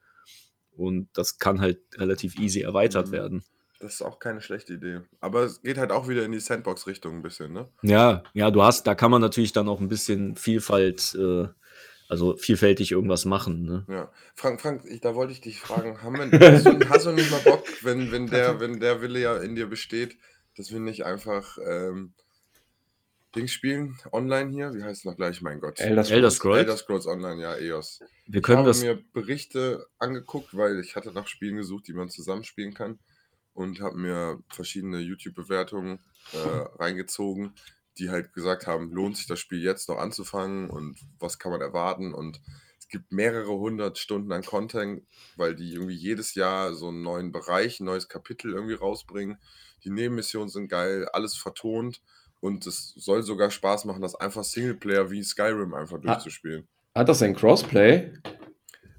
[0.76, 3.12] Und das kann halt relativ easy erweitert Mhm.
[3.12, 3.44] werden.
[3.82, 5.00] Das ist auch keine schlechte Idee.
[5.20, 7.68] Aber es geht halt auch wieder in die Sandbox-Richtung ein bisschen, ne?
[7.82, 11.48] Ja, ja, du hast, da kann man natürlich dann auch ein bisschen Vielfalt, äh,
[12.08, 13.64] also vielfältig irgendwas machen.
[13.64, 13.84] Ne?
[13.88, 14.12] Ja.
[14.36, 17.32] Frank, Frank, ich, da wollte ich dich fragen, haben wir, hast, du, hast du nicht
[17.32, 20.16] mal Bock, wenn, wenn, der, wenn der Wille ja in dir besteht,
[20.56, 22.12] dass wir nicht einfach ähm,
[23.34, 24.74] Dings spielen, online hier?
[24.74, 25.80] Wie heißt es noch gleich, mein Gott?
[25.80, 26.60] Elder Elder Scrolls.
[26.60, 27.98] Elder Scrolls Online, ja, EOS.
[28.28, 28.80] Wir Ich können habe das.
[28.80, 33.00] mir Berichte angeguckt, weil ich hatte nach Spielen gesucht, die man zusammenspielen kann
[33.54, 36.00] und habe mir verschiedene YouTube-Bewertungen
[36.32, 36.38] äh,
[36.78, 37.54] reingezogen,
[37.98, 41.60] die halt gesagt haben, lohnt sich das Spiel jetzt noch anzufangen und was kann man
[41.60, 42.40] erwarten und
[42.78, 45.02] es gibt mehrere hundert Stunden an Content,
[45.36, 49.38] weil die irgendwie jedes Jahr so einen neuen Bereich, ein neues Kapitel irgendwie rausbringen.
[49.84, 52.02] Die Nebenmissionen sind geil, alles vertont
[52.40, 56.66] und es soll sogar Spaß machen, das einfach Singleplayer wie Skyrim einfach durchzuspielen.
[56.94, 58.12] hat das ein Crossplay?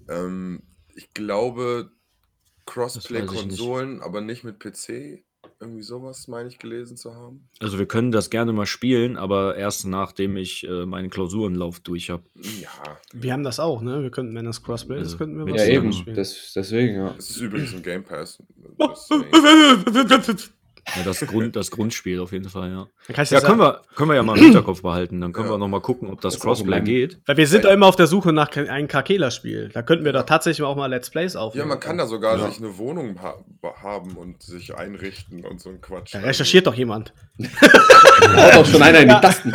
[0.10, 0.64] Ähm,
[0.96, 2.53] ich glaube, Das weiß ich nicht.
[2.66, 5.24] Crossplay-Konsolen, aber nicht mit PC.
[5.60, 7.48] Irgendwie sowas, meine ich, gelesen zu haben.
[7.60, 12.10] Also wir können das gerne mal spielen, aber erst nachdem ich äh, meinen Klausurenlauf durch
[12.10, 12.24] habe.
[12.62, 12.70] Ja,
[13.14, 14.04] Wir haben das auch, ne?
[14.04, 15.92] Wir könnten, wenn das Crossplay ist, Also, könnten wir was Ja, eben.
[15.94, 16.16] spielen.
[16.16, 17.16] Das, deswegen, ja.
[17.18, 18.42] es ist übrigens im Game Pass.
[20.96, 22.88] Ja, das, Grund, das Grundspiel auf jeden Fall, ja.
[23.08, 25.22] Ich Ja, können wir, können wir ja mal im Hinterkopf behalten.
[25.22, 25.54] Dann können Ja.
[25.54, 27.20] wir noch mal gucken, ob das Das Crossplay geht.
[27.26, 29.70] Weil wir sind doch immer auf der Suche nach einem Kakela-Spiel.
[29.74, 31.70] Da könnten wir doch tatsächlich auch mal Let's Plays Ja, aufnehmen.
[31.70, 32.48] man kann da sogar Ja.
[32.50, 33.36] sich eine Wohnung ha
[33.82, 36.14] haben und sich einrichten und so ein Quatsch.
[36.14, 37.14] Da recherchiert doch jemand.
[37.40, 39.54] Haut auch schon einer in die Tasten.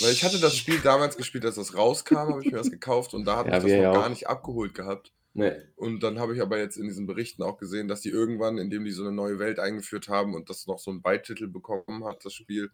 [0.00, 3.14] Weil ich hatte das Spiel damals gespielt, als das rauskam, habe ich mir das gekauft
[3.14, 5.12] und da hat Ja, mich das noch ja gar nicht abgeholt gehabt.
[5.36, 5.52] Nee.
[5.74, 8.84] Und dann habe ich aber jetzt in diesen Berichten auch gesehen, dass die irgendwann, indem
[8.84, 12.24] die so eine neue Welt eingeführt haben und das noch so einen Beititel bekommen hat,
[12.24, 12.70] das Spiel,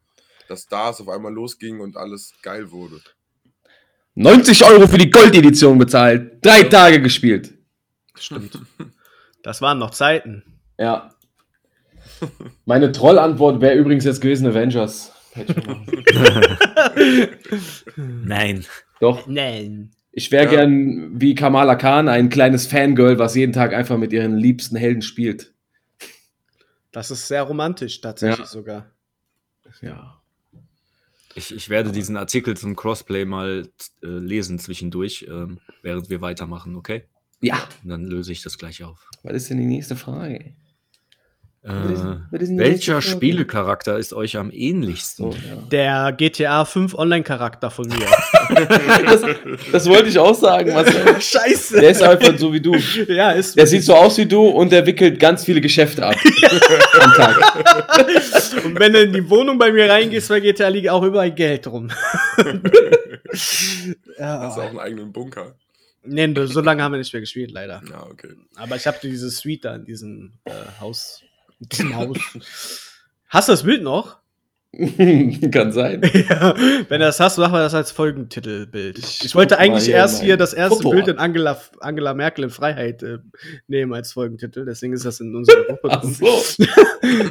[0.47, 3.01] dass da es auf einmal losging und alles geil wurde.
[4.15, 6.45] 90 Euro für die Goldedition bezahlt.
[6.45, 7.55] Drei Tage gespielt.
[8.15, 8.61] Stimmt.
[9.43, 10.43] Das waren noch Zeiten.
[10.79, 11.15] Ja.
[12.67, 15.13] Meine Trollantwort wäre übrigens jetzt gewesen Avengers.
[17.97, 18.67] Nein.
[19.01, 19.93] Doch, Nein.
[20.13, 20.51] Ich wäre Ja.
[20.51, 25.03] gern wie Kamala Khan, ein kleines Fangirl, was jeden Tag einfach mit ihren liebsten Helden
[25.03, 25.55] spielt.
[26.93, 28.47] Das ist sehr romantisch, tatsächlich Ja.
[28.47, 28.91] sogar.
[29.81, 30.21] Ja.
[31.37, 33.69] Ich, ich werde diesen Artikel zum Crossplay mal
[34.03, 37.05] äh, lesen zwischendurch, ähm, während wir weitermachen, okay?
[37.41, 37.69] Ja.
[37.85, 39.09] Und dann löse ich das gleich auf.
[39.23, 40.55] Was ist denn die nächste Frage?
[41.63, 41.71] Äh,
[42.31, 43.03] welcher?
[43.03, 45.31] Spielecharakter ist euch am ähnlichsten?
[45.31, 45.57] So, ja.
[45.71, 48.07] Der GTA 5 Online-Charakter von mir.
[49.05, 49.23] das,
[49.71, 51.03] das wollte ich auch sagen, Marcel.
[51.21, 51.81] Scheiße.
[51.81, 52.75] Der ist einfach so wie du.
[53.09, 53.59] Ja, ist.
[53.59, 56.17] Der sieht so aus wie du und der wickelt ganz viele Geschäfte ab.
[57.01, 58.65] Am Tag.
[58.65, 61.67] Und wenn du in die Wohnung bei mir reingehst bei GTA, liegt auch überall Geld
[61.67, 61.91] rum.
[63.29, 63.77] Hast
[64.19, 64.63] du auch ja.
[64.63, 65.55] einen eigenen Bunker?
[66.05, 67.83] Nee, so lange haben wir nicht mehr gespielt, leider.
[67.91, 68.31] Ja, okay.
[68.57, 71.23] Aber ich habe diese Suite da in diesem äh, Haus.
[71.95, 72.19] Haus.
[73.29, 74.21] Hast du das Bild noch?
[75.51, 76.01] Kann sein.
[76.29, 78.99] ja, wenn du das hast, machen wir das als Folgentitelbild.
[78.99, 82.45] Ich Ich wollte eigentlich hier erst hier das erste Foto Bild in Angela, Angela Merkel
[82.45, 83.19] in Freiheit äh,
[83.67, 84.65] nehmen als Folgentitel.
[84.65, 85.89] Deswegen ist das in unserer Gruppe.
[85.91, 86.43] Ach so.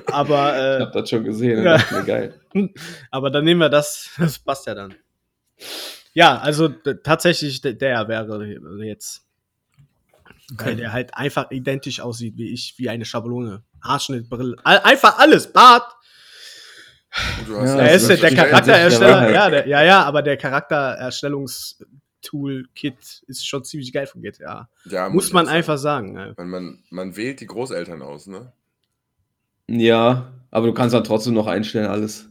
[0.07, 1.63] Aber, Ich äh, hab das schon gesehen.
[1.63, 1.77] Ja.
[1.77, 2.33] dachte mir, geil.
[3.09, 4.09] aber dann nehmen wir das.
[4.17, 4.95] Das passt ja dann.
[6.13, 9.25] Ja, also tatsächlich der wäre jetzt.
[10.51, 13.63] Weil der halt einfach identisch aussieht wie ich, wie eine Schablone.
[13.83, 14.55] Haarschnitt, Brille.
[14.63, 15.51] All, einfach alles.
[15.51, 15.83] Bart.
[17.49, 19.31] Ja, Er ist der, Charakterersteller.
[19.31, 24.69] Ja, der, ja, ja, aber der Charaktererstellungstool-Kit ist schon ziemlich geil von GTA.
[24.85, 26.17] Ja, Muss man einfach sagen.
[26.17, 26.33] ja.
[26.37, 28.53] Man, man, man wählt die Großeltern aus, ne?
[29.67, 32.27] Ja, aber du kannst dann trotzdem noch einstellen alles.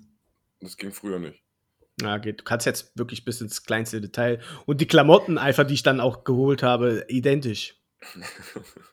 [0.60, 1.42] Das ging früher nicht.
[2.00, 2.40] Ja, geht.
[2.40, 4.40] Du kannst jetzt wirklich bis ins kleinste Detail.
[4.66, 7.77] Und die Klamotten einfach, die ich dann auch geholt habe, identisch.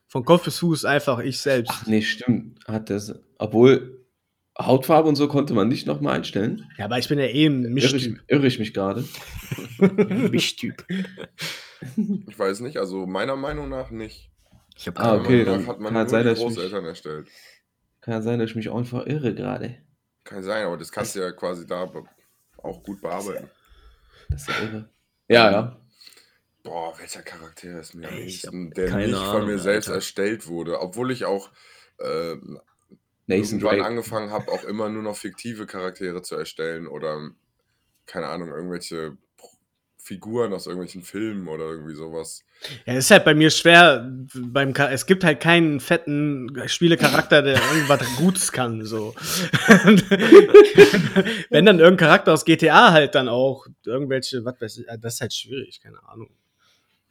[0.08, 1.72] Von Kopf bis Fuß einfach ich selbst.
[1.74, 2.60] Ach nee, stimmt.
[2.68, 3.14] Hat das.
[3.38, 4.01] Obwohl.
[4.58, 6.64] Hautfarbe und so konnte man nicht nochmal einstellen.
[6.78, 8.24] Ja, aber ich bin ja eh ein Irre ich, Mischtyp.
[8.28, 9.03] irre ich mich gerade?
[10.32, 10.86] Mischtyp.
[12.28, 14.32] Ich weiß nicht, also meiner Meinung nach nicht.
[14.78, 17.28] Ich habe Ah, okay, dann hat man kann sein, die dass ich mich- Großeltern erstellt.
[17.99, 19.76] Kann ja sein, dass ich mich einfach irre gerade.
[20.24, 21.91] Kann sein, aber das kannst du ja quasi da
[22.60, 23.49] auch gut bearbeiten.
[24.30, 24.89] Das ist ja irre.
[25.28, 25.82] Ja, ja.
[26.66, 29.59] Boah, welcher Charakter ist mir am Ey, ich liebsten, der keine nicht von Ahnung, mir
[29.59, 29.97] selbst Alter.
[29.97, 31.51] erstellt wurde, obwohl ich auch
[31.99, 32.59] äh, Nathan
[33.28, 33.86] irgendwann Drake.
[33.86, 37.30] angefangen habe, auch immer nur noch fiktive Charaktere zu erstellen oder
[38.07, 39.16] keine Ahnung, irgendwelche
[39.97, 42.43] Figuren aus irgendwelchen Filmen oder irgendwie sowas.
[42.86, 44.11] Ja, ist halt bei mir schwer.
[44.36, 48.86] Beim es gibt halt keinen fetten Spielecharakter, der irgendwas Gutes kann.
[48.86, 49.13] So.
[51.49, 55.22] Wenn dann irgendein Charakter aus GTA halt dann auch irgendwelche, was weiß ich, das ist
[55.22, 56.30] halt schwierig, keine Ahnung.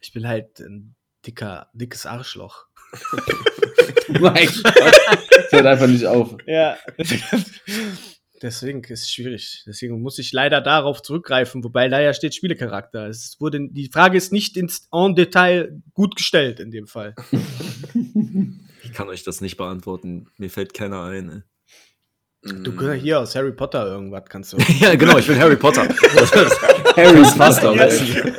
[0.05, 0.95] Ich bin halt ein
[1.25, 2.67] dicker, dickes Arschloch.
[4.19, 4.93] mein Gott.
[5.31, 6.37] Das hört einfach nicht auf.
[6.45, 6.77] Ja.
[8.41, 9.63] Deswegen ist es schwierig.
[9.65, 13.07] Deswegen muss ich leider darauf zurückgreifen, wobei da ja steht Spielecharakter.
[13.07, 17.15] Es wurde, die Frage ist nicht ins en Detail gut gestellt in dem Fall.
[18.83, 20.27] Ich kann euch das nicht beantworten.
[20.37, 21.43] Mir fällt keiner ein.
[22.43, 22.53] ey.
[22.61, 24.57] Du kannst hier aus Harry Potter irgendwas kannst du.
[24.79, 25.89] ja, genau, ich bin Harry Potter.
[26.95, 28.35] Harry ist fast am besten.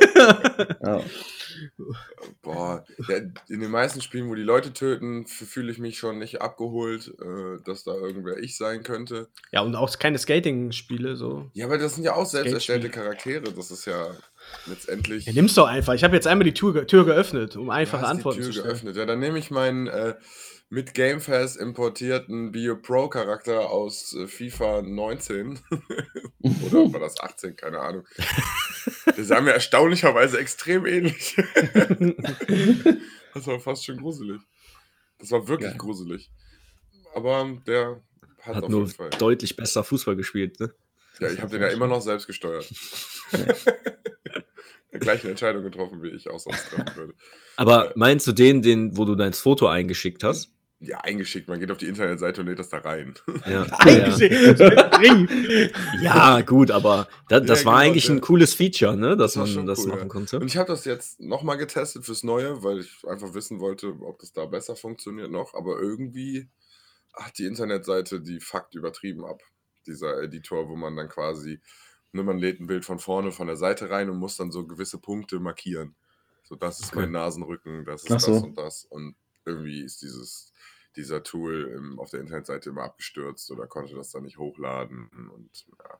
[2.41, 3.17] Boah, ja,
[3.49, 7.63] in den meisten Spielen, wo die Leute töten, fühle ich mich schon nicht abgeholt, äh,
[7.65, 9.27] dass da irgendwer ich sein könnte.
[9.51, 11.49] Ja, und auch keine Skating-Spiele so.
[11.53, 13.51] Ja, aber das sind ja auch selbst erstellte Charaktere.
[13.53, 14.15] Das ist ja
[14.65, 15.25] letztendlich.
[15.25, 15.93] Ja, nimm's doch einfach.
[15.93, 18.67] Ich habe jetzt einmal die Tür, Tür geöffnet, um einfache Antworten die zu Tür stellen.
[18.73, 18.95] geöffnet.
[18.97, 20.15] Ja, dann nehme ich meinen äh,
[20.69, 25.59] mit Game Pass importierten Bio Pro Charakter aus äh, FIFA 19
[26.39, 28.05] oder war das 18, keine Ahnung.
[29.15, 31.35] Der sah mir erstaunlicherweise extrem ähnlich.
[33.33, 34.41] das war fast schon gruselig.
[35.19, 35.77] Das war wirklich Geil.
[35.77, 36.29] gruselig.
[37.15, 38.01] Aber der
[38.41, 39.09] hat, Hat auf nur jeden Fall.
[39.11, 40.73] deutlich besser Fußball gespielt, ne?
[41.19, 42.69] Ja, ich habe den ja immer noch selbst gesteuert.
[44.93, 47.13] Die gleiche Entscheidung getroffen, wie ich auch sonst treffen würde.
[47.55, 50.53] Aber meinst du den, den, wo du dein Foto eingeschickt hast?
[50.79, 51.47] Ja, eingeschickt.
[51.47, 53.15] Man geht auf die Internetseite und lädt das da rein.
[53.47, 53.63] Ja.
[54.97, 55.71] Brief.
[56.01, 59.37] Ja, gut, aber da, das Ja, war genau, eigentlich ein cooles Feature, ne, dass Das
[59.37, 60.07] man schon das cool, machen ja.
[60.07, 60.39] konnte.
[60.39, 64.19] Und ich habe das jetzt nochmal getestet fürs Neue, weil ich einfach wissen wollte, ob
[64.19, 65.55] das da besser funktioniert noch.
[65.55, 66.47] Aber irgendwie
[67.15, 69.41] hat die Internetseite die Fakt übertrieben ab.
[69.87, 71.59] Dieser Editor, wo man dann quasi,
[72.11, 74.67] ne, man lädt ein Bild von vorne von der Seite rein und muss dann so
[74.67, 75.95] gewisse Punkte markieren.
[76.43, 76.99] So, das ist Okay.
[77.01, 78.33] mein Nasenrücken, das ist Ach das so.
[78.35, 78.85] und das.
[78.85, 79.15] Und
[79.47, 80.53] irgendwie ist dieses,
[80.95, 85.09] dieser Tool im, auf der Internetseite immer abgestürzt oder konnte das dann nicht hochladen.
[85.33, 85.99] Und ja,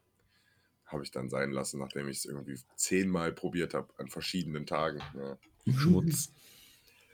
[0.88, 5.00] habe ich dann sein lassen, nachdem ich es irgendwie zehnmal probiert habe an verschiedenen Tagen.
[5.16, 5.38] Ja.
[5.74, 6.32] Schmutz.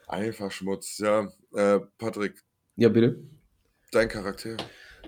[0.08, 1.32] Einfach Schmutz, ja.
[1.54, 2.44] Äh, Patrick,
[2.76, 3.20] Ja, bitte.
[3.92, 4.58] dein Charakter.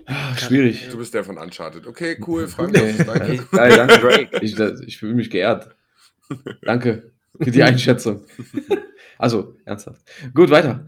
[0.06, 0.88] Ah, schwierig.
[0.90, 1.86] Du bist der von Uncharted.
[1.86, 4.30] Okay, cool, Frank, das ist dein Hey, danke.
[4.42, 5.74] Ich, das- ich fühle mich geehrt.
[6.62, 8.22] Danke für die Einschätzung.
[9.18, 10.02] Also, ernsthaft.
[10.34, 10.86] Gut, weiter.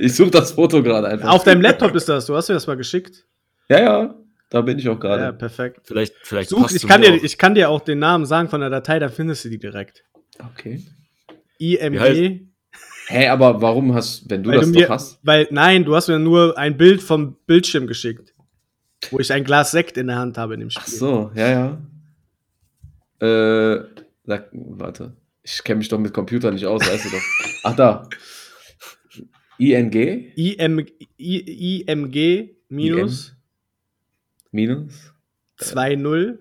[0.00, 1.28] Ich suche das Foto gerade einfach.
[1.28, 2.24] Auf deinem Laptop ist das.
[2.24, 3.26] Du hast mir das mal geschickt.
[3.68, 4.14] Ja, ja,
[4.48, 5.32] da bin ich auch Ja, gerade.
[5.36, 5.80] perfekt.
[5.84, 7.22] Vielleicht, vielleicht Such, passt ich, du kann dir, auch.
[7.22, 10.04] ich kann dir auch den Namen sagen von der Datei, dann findest du die direkt.
[10.52, 10.82] Okay.
[11.58, 12.46] IMG.
[13.08, 15.18] Hä, aber warum hast, wenn du Weil das du mir, doch hast?
[15.22, 18.32] weil, nein, du hast mir nur ein Bild vom Bildschirm geschickt.
[19.10, 20.82] Wo ich ein Glas Sekt in der Hand habe in dem Spiel.
[20.82, 21.78] Ach so, ja,
[23.20, 23.76] ja.
[23.76, 23.84] Äh,
[24.24, 25.12] sag, warte.
[25.42, 27.22] Ich kenne mich doch mit Computern nicht aus, weißt du doch.
[27.64, 28.08] Ach, da.
[29.58, 30.86] ING IM,
[31.18, 33.34] I, IMG minus
[34.52, 35.12] minus.
[35.58, 36.38] 2.0.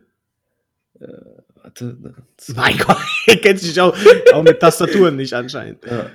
[1.56, 1.98] Warte.
[2.56, 2.98] Mein Gott,
[3.28, 3.96] ihr kennt dich auch,
[4.34, 5.86] auch mit Tastaturen nicht anscheinend.
[5.86, 6.10] Ja.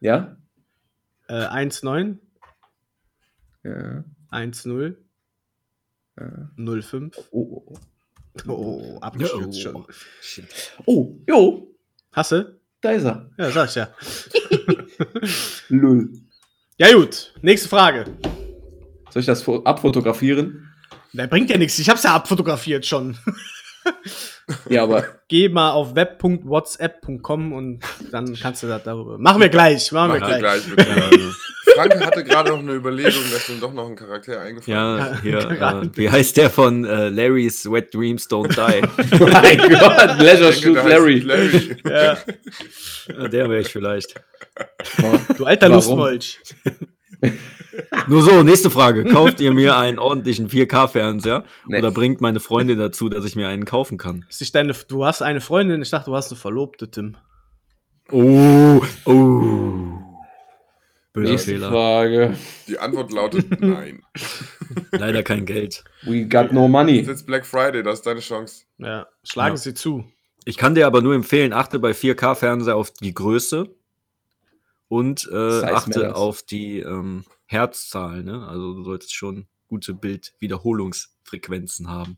[0.00, 0.36] Ja?
[1.28, 2.18] Äh, 1.9,
[3.62, 4.04] Ja.
[4.30, 4.96] 1.0,
[6.18, 6.50] ja.
[6.82, 7.16] 05.
[7.30, 7.78] Oh, oh,
[8.48, 9.86] Oh, abgestürzt Ja, schon.
[10.20, 10.72] Shit.
[10.86, 11.73] oh, jo,
[12.14, 12.58] Hast du?
[12.80, 13.30] da ist er.
[13.38, 13.88] Ja, sag ich ja.
[15.68, 16.10] Lull.
[16.76, 17.32] Ja, gut.
[17.42, 18.04] Nächste Frage.
[19.10, 20.68] Soll ich das fo- abfotografieren?
[21.12, 21.78] Der bringt ja nichts.
[21.78, 23.16] Ich hab's ja abfotografiert schon.
[24.68, 27.80] Ja, aber Geh mal auf web.whatsapp.com und
[28.12, 29.18] dann kannst du das darüber.
[29.18, 29.90] Machen wir gleich.
[29.90, 30.38] Machen wir gleich.
[30.38, 30.86] gleich.
[30.86, 35.38] Ja, Frank hatte gerade noch eine Überlegung, dass ihm doch noch ein Charakter eingefallen ja,
[35.40, 35.48] ist.
[35.58, 35.86] Gerade.
[35.86, 39.18] äh, wie heißt der von äh, Larry's Wet Dreams Don't Die?
[39.24, 41.20] mein Gott, Leisure heißt Larry.
[41.20, 41.76] Larry.
[41.84, 42.18] Ja.
[43.08, 44.14] Ja, der wäre ich vielleicht.
[45.36, 45.68] Du alter?
[45.68, 46.38] Lustmolch.
[48.08, 49.04] Nur so, nächste Frage.
[49.04, 51.78] Kauft ihr mir einen ordentlichen 4K-Fernseher Nee.
[51.78, 54.24] oder bringt meine Freundin dazu, dass ich mir einen kaufen kann?
[54.28, 57.16] Ist deine, du hast eine Freundin, ich dachte, du hast eine Verlobte, Tim.
[58.10, 60.00] Oh, oh.
[61.12, 61.68] Böser Nächste Fehler.
[61.70, 62.36] Frage.
[62.66, 64.02] Die Antwort lautet nein.
[64.90, 65.84] Leider kein Geld.
[66.02, 66.98] We got no Es money.
[66.98, 68.64] ist jetzt Black Friday, das ist deine Chance.
[68.78, 69.60] Ja, schlagen Ja.
[69.60, 70.04] Sie zu.
[70.44, 73.68] Ich kann dir aber nur empfehlen, achte bei 4K-Fernseher auf die Größe
[74.88, 76.14] und äh, achte matters.
[76.14, 78.22] auf die ähm, Herzzahl.
[78.22, 78.46] Ne?
[78.46, 82.16] Also du solltest schon gute Bildwiederholungsfrequenzen haben.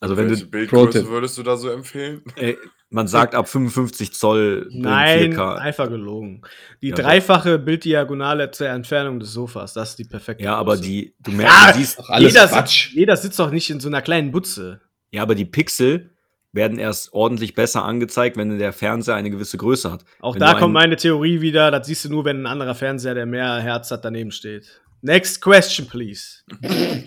[0.00, 2.22] Also wenn Welche du, Bildgröße würdest du da so empfehlen?
[2.36, 2.54] äh,
[2.88, 5.56] man sagt ab 55 Zoll in Nein, 4K.
[5.56, 6.42] einfach gelogen.
[6.82, 10.82] Die Ja, dreifache Bilddiagonale zur Entfernung des Sofas, das ist die perfekte Ja, aber Größe.
[10.88, 12.84] die, du merkst, Ja, du siehst, Doch alles jeder, Quatsch.
[12.84, 14.80] sitzt, jeder sitzt doch nicht in so einer kleinen Butze.
[15.12, 16.10] ja, aber die Pixel
[16.52, 20.04] werden erst ordentlich besser angezeigt, wenn der Fernseher eine gewisse Größe hat.
[20.20, 23.14] Auch Wenn da kommt meine Theorie wieder, das siehst du nur, wenn ein anderer Fernseher,
[23.14, 24.80] der mehr Herz hat, daneben steht.
[25.02, 26.42] Next question, please.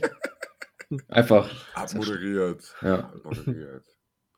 [1.10, 1.50] Einfach.
[1.74, 2.64] Abmoderiert.
[2.82, 3.12] Ja.
[3.26, 3.84] Abmoderiert.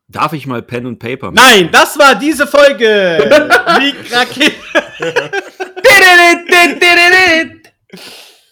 [0.07, 2.85] Darf ich mal Pen und Paper Nein, das war diese Folge!
[3.79, 4.53] Wie Rakete.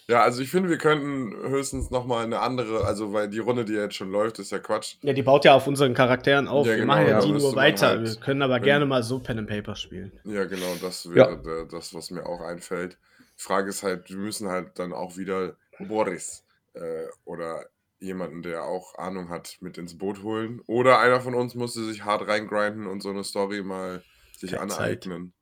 [0.06, 3.72] Ja, also ich finde, wir könnten höchstens nochmal eine andere, also weil die Runde, die
[3.72, 4.96] jetzt schon läuft, ist ja Quatsch.
[5.00, 6.66] Ja, die baut ja auf unseren Charakteren auf.
[6.66, 7.88] Ja, Wir genau, machen ja die nur weiter.
[7.88, 10.12] halt- Wir können aber wenn- gerne mal so Pen and Paper spielen.
[10.24, 11.14] Ja, genau, das Ja.
[11.14, 12.98] wäre der- das, was mir auch einfällt.
[13.38, 16.44] Die Frage ist halt, wir müssen halt dann auch wieder Boris
[16.74, 17.64] äh, oder
[18.00, 20.60] jemanden, der auch Ahnung hat, mit ins Boot holen.
[20.66, 24.02] Oder einer von uns musste sich hart reingrinden und so eine Story mal
[24.36, 25.06] sich Keine Zeit.
[25.06, 25.32] aneignen.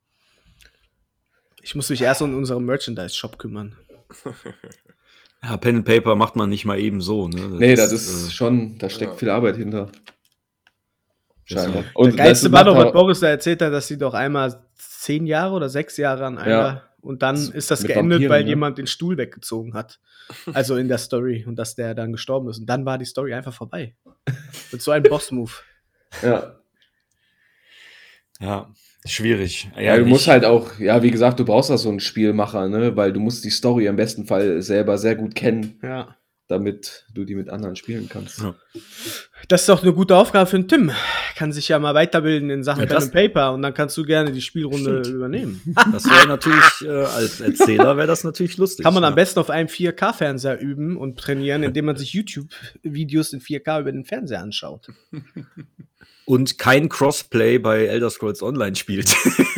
[1.63, 3.77] Ich muss mich erst um unseren Merchandise-Shop kümmern.
[5.43, 7.27] Ja, Pen and Paper macht man nicht mal eben so.
[7.29, 7.49] Ne?
[7.59, 9.17] Nee, das ist äh, schon, da steckt ja.
[9.19, 9.91] viel Arbeit hinter.
[11.45, 11.85] Scheinbar.
[11.95, 14.65] Und Der geilste das war doch, was Boris da erzählt hat, dass sie doch einmal
[14.77, 16.83] zehn Jahre oder sechs Jahre an einer Ja.
[17.01, 18.49] und dann Das- ist das mit geendet, Vampiren, weil ne?
[18.51, 19.99] jemand den Stuhl weggezogen hat.
[20.55, 22.59] Also in der Story und dass der dann gestorben ist.
[22.59, 23.97] Und dann war die Story einfach vorbei.
[24.71, 25.51] Mit so einem Boss-Move.
[26.23, 26.57] Ja.
[28.41, 28.71] ja,
[29.07, 29.69] schwierig.
[29.79, 32.69] Ja, du ich- musst halt auch, ja, wie gesagt, du brauchst da so einen Spielmacher,
[32.69, 32.97] ne?
[32.97, 36.17] Weil du musst die Story im besten Fall selber sehr gut kennen, Ja.
[36.49, 38.41] damit du die mit anderen spielen kannst.
[38.41, 38.55] Ja.
[39.49, 40.93] Das ist doch eine gute Aufgabe für den Tim.
[41.35, 43.97] Kann sich ja mal weiterbilden in Sachen Ja, Pen das- and Paper und dann kannst
[43.97, 45.17] du gerne die Spielrunde Stimmt.
[45.17, 45.61] übernehmen.
[45.91, 48.85] Das wäre natürlich, äh, als Erzähler wäre das natürlich lustig.
[48.85, 49.09] Kann man ja.
[49.09, 53.91] am besten auf einem 4K-Fernseher üben und trainieren, indem man sich YouTube-Videos in 4K über
[53.91, 54.87] den Fernseher anschaut.
[56.25, 59.17] Und kein Crossplay bei Elder Scrolls Online spielt.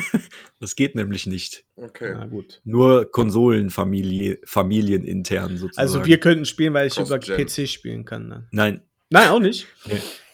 [0.61, 1.65] das geht nämlich nicht.
[1.77, 2.15] Okay.
[2.17, 2.61] Na gut.
[2.65, 5.79] Nur Konsolenfamilie, familienintern sozusagen.
[5.79, 7.19] Also wir könnten spielen, weil ich über.
[7.19, 8.31] PC spielen kann.
[8.31, 8.49] Dann.
[8.51, 9.69] Nein, Nein, auch nicht.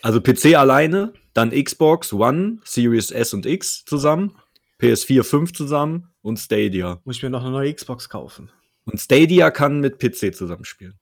[0.03, 4.37] also PC alleine, dann Xbox One, Series S und X zusammen,
[4.81, 7.01] PS4 5 zusammen und Stadia.
[7.05, 8.51] Muss ich mir noch eine neue Xbox kaufen.
[8.85, 10.99] Und Stadia kann mit PC zusammenspielen.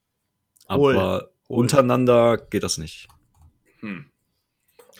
[0.69, 0.97] Hol.
[0.97, 3.07] Aber untereinander geht das nicht.
[3.79, 4.07] Hm.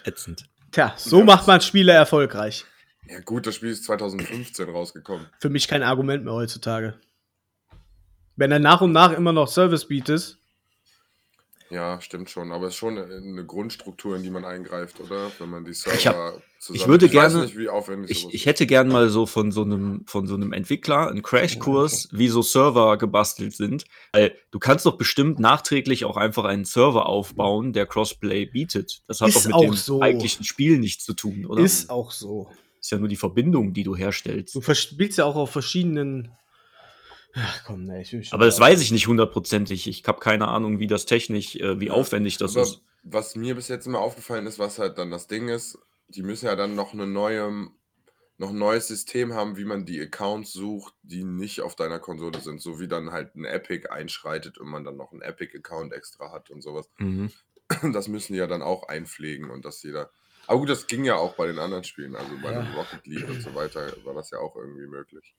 [0.05, 0.49] Ätzend.
[0.73, 1.25] Tja, so Ja.
[1.25, 2.65] macht man Spiele erfolgreich.
[3.09, 5.27] Ja gut, das Spiel ist 2015 rausgekommen.
[5.41, 6.99] Für mich kein Argument mehr heutzutage.
[8.37, 10.38] Wenn er nach und nach immer noch Service bietet,
[11.71, 12.51] Ja, stimmt schon.
[12.51, 15.31] Aber es ist schon eine, Grundstruktur, in die man eingreift, oder?
[15.39, 16.77] Wenn man die Server Ich hab- zusammen...
[16.81, 19.63] ich würde weiß gerne- nicht, wie aufwendig Ich, ich hätte gern mal so von so
[19.63, 23.85] einem, von so einem Entwickler einen Crashkurs, wie so Server gebastelt sind.
[24.13, 29.03] Weil du kannst doch bestimmt nachträglich auch einfach einen Server aufbauen, der Crossplay bietet.
[29.07, 30.01] Das hat Ist doch mit dem so.
[30.01, 31.63] eigentlichen Spiel nichts zu tun, oder?
[31.63, 32.51] ist auch so.
[32.81, 34.55] ist ja nur die Verbindung, die du herstellst.
[34.55, 36.33] Du spielst ja auch auf verschiedenen.
[37.35, 39.87] Ach komm, ne, ich will mich Aber das schon- weiß ich nicht hundertprozentig.
[39.87, 42.83] Ich habe keine Ahnung, wie das technisch, äh, wie aufwendig das Aber ist.
[43.03, 46.47] Was mir bis jetzt immer aufgefallen ist, was halt dann das Ding ist, die müssen
[46.47, 47.69] ja dann noch eine neue,
[48.39, 52.41] noch ein neues System haben, wie man die Accounts sucht, die nicht auf deiner Konsole
[52.41, 56.33] sind, so wie dann halt ein Epic einschreitet und man dann noch einen Epic-Account extra
[56.33, 56.89] hat und sowas.
[56.99, 57.31] Mhm.
[57.93, 60.11] Das müssen die ja dann auch einpflegen und dass jeder.
[60.47, 62.63] Aber gut, das ging ja auch bei den anderen Spielen, also bei Ja.
[62.63, 65.35] dem Rocket League und so weiter war das ja auch irgendwie möglich.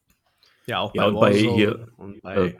[0.69, 2.57] Ja, auch Ja, und bei hier, und bei äh,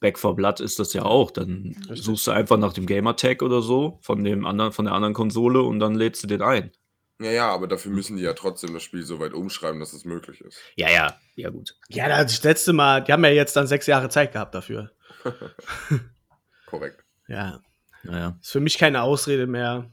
[0.00, 1.30] Back for Blood ist das ja auch.
[1.30, 2.02] Dann Richtig.
[2.04, 5.62] suchst du einfach nach dem Gamertag oder so von dem anderen, von der anderen Konsole
[5.62, 6.70] und dann lädst du den ein.
[7.18, 10.04] Ja, ja, aber dafür müssen die ja trotzdem das Spiel so weit umschreiben, dass es
[10.04, 10.58] möglich ist.
[10.76, 11.74] Ja, ja, ja gut.
[11.88, 14.90] Ja, das letzte Mal, die haben ja jetzt dann sechs Jahre Zeit gehabt dafür.
[16.66, 17.02] Korrekt.
[17.28, 17.60] Ja,
[18.02, 18.38] Naja.
[18.40, 19.90] ist für mich keine Ausrede mehr,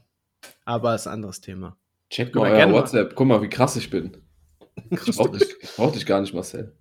[0.66, 1.76] aber ist ein anderes Thema.
[2.10, 2.78] Check Guck mal euer gerne mal.
[2.80, 3.14] WhatsApp.
[3.14, 4.18] Guck mal, wie krass ich bin.
[4.90, 6.76] Ich brauch dich, ich brauch dich gar nicht, Marcel.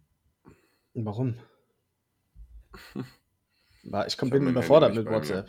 [0.93, 1.35] Warum?
[3.83, 5.05] War, ich komm, Ich bin überfordert mit.
[5.07, 5.47] WhatsApp.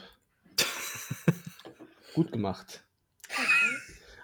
[2.14, 2.82] Gut gemacht.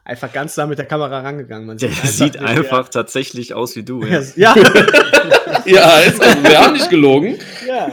[0.04, 1.66] Einfach ganz nah mit der Kamera rangegangen.
[1.66, 4.02] Man Der einfach sieht einfach tatsächlich aus wie du.
[4.04, 4.54] Ja, Ja.
[5.66, 5.98] ja.
[6.00, 7.38] Ist also, wir haben nicht gelogen.
[7.66, 7.90] ja.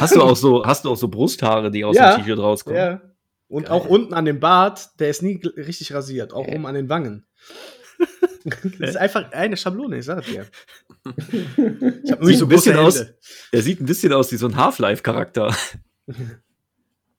[0.00, 2.16] Hast du auch so, hast du auch so Brusthaare, die aus Ja.
[2.16, 2.78] dem T-Shirt rauskommen?
[2.78, 3.00] ja.
[3.48, 3.72] Und Geil.
[3.72, 6.54] auch unten an dem Bart, der ist nie richtig rasiert, auch Hä?
[6.54, 7.26] oben an den Wangen.
[8.78, 10.46] das ist einfach eine Schablone, ich sag dir.
[11.04, 12.98] Ich habe nicht so ein bisschen große aus.
[12.98, 13.18] Hände.
[13.52, 15.54] Er sieht ein bisschen aus wie so ein Half-Life-Charakter.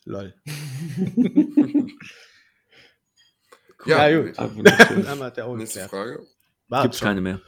[0.06, 0.34] Lol.
[3.86, 4.38] Ja, Ja, gut.
[4.38, 5.88] Ah, er auch nächste.
[5.88, 6.26] Frage.
[6.68, 7.08] War Gibt's schon.
[7.08, 7.42] keine mehr.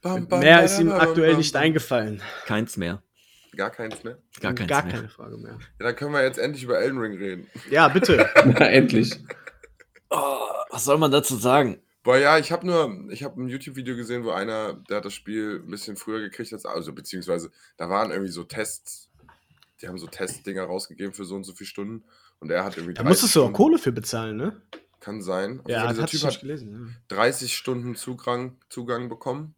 [0.00, 1.62] Bam, bam, Mehr bam, ist ihm bam, aktuell bam, nicht bam.
[1.62, 2.22] eingefallen.
[2.46, 3.02] Keins mehr.
[3.56, 4.18] Gar keins mehr.
[4.40, 4.94] Gar keins Gar mehr.
[4.94, 5.58] keine Frage mehr.
[5.78, 7.46] Ja, dann können wir jetzt endlich über Elden Ring reden.
[7.70, 8.28] Ja, bitte.
[8.44, 9.18] Na, endlich.
[10.10, 10.38] Oh,
[10.70, 11.82] was soll man dazu sagen?
[12.08, 15.12] Boah, ja, ich habe nur, ich habe ein YouTube-Video gesehen, wo einer, der hat das
[15.12, 19.10] Spiel ein bisschen früher gekriegt als, also beziehungsweise, da waren irgendwie so Tests,
[19.82, 22.04] die haben so Testdinger rausgegeben für so und so viele Stunden
[22.40, 24.62] und er hat irgendwie Da musstest du auch Stunden, Kohle für bezahlen, ne?
[25.00, 25.60] Kann sein.
[25.60, 26.96] Auf jeden Ja, Fall, dieser Typ hat gelesen.
[27.08, 29.54] 30 Stunden Zugang, Zugang bekommen.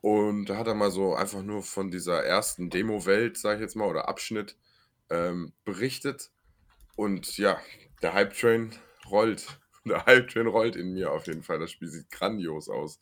[0.00, 3.76] Und da hat er mal so einfach nur von dieser ersten Demo-Welt, sag ich jetzt
[3.76, 4.56] mal, oder Abschnitt
[5.08, 6.32] ähm, berichtet.
[6.96, 7.60] Und ja,
[8.02, 8.74] der Hype-Train
[9.08, 9.46] rollt.
[9.84, 11.58] Der Hype-Train rollt in mir auf jeden Fall.
[11.58, 13.00] Das Spiel sieht grandios aus.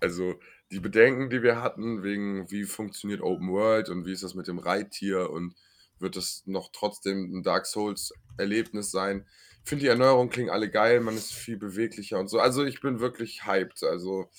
[0.00, 0.38] Also
[0.70, 4.48] die Bedenken, die wir hatten, wegen wie funktioniert Open World und wie ist das mit
[4.48, 5.54] dem Reittier und
[5.98, 9.26] wird das noch trotzdem ein Dark Souls-Erlebnis sein.
[9.64, 12.38] Ich finde, die Erneuerungen klingen alle geil, man ist viel beweglicher und so.
[12.38, 13.82] Also ich bin wirklich hyped.
[13.82, 14.30] Also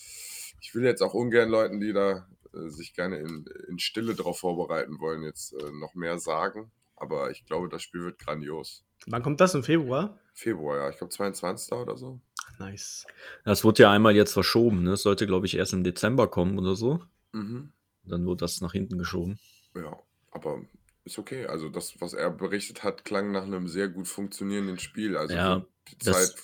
[0.62, 4.40] ich will jetzt auch ungern Leuten, die da äh, sich gerne in, in Stille darauf
[4.40, 6.72] vorbereiten wollen, jetzt äh, noch mehr sagen.
[6.96, 8.84] Aber ich glaube, das Spiel wird grandios.
[9.06, 9.54] Wann kommt das?
[9.56, 10.18] Im Februar?
[10.34, 10.90] Februar, ja.
[10.90, 11.72] Ich glaube 22.
[11.74, 12.20] oder so.
[12.60, 13.06] Nice.
[13.46, 14.84] Das wurde ja einmal jetzt verschoben.
[14.84, 14.94] Ne?
[14.94, 17.04] Es sollte, glaube ich, erst im Dezember kommen oder so.
[17.34, 17.72] Mhm.
[18.04, 19.40] Dann wurde das nach hinten geschoben.
[19.76, 19.98] Ja,
[20.32, 20.62] aber
[21.06, 21.46] ist okay.
[21.46, 25.16] Also das, was er berichtet hat, klang nach einem sehr gut funktionierenden Spiel.
[25.18, 25.66] Also Ja,
[26.04, 26.44] das- Zeit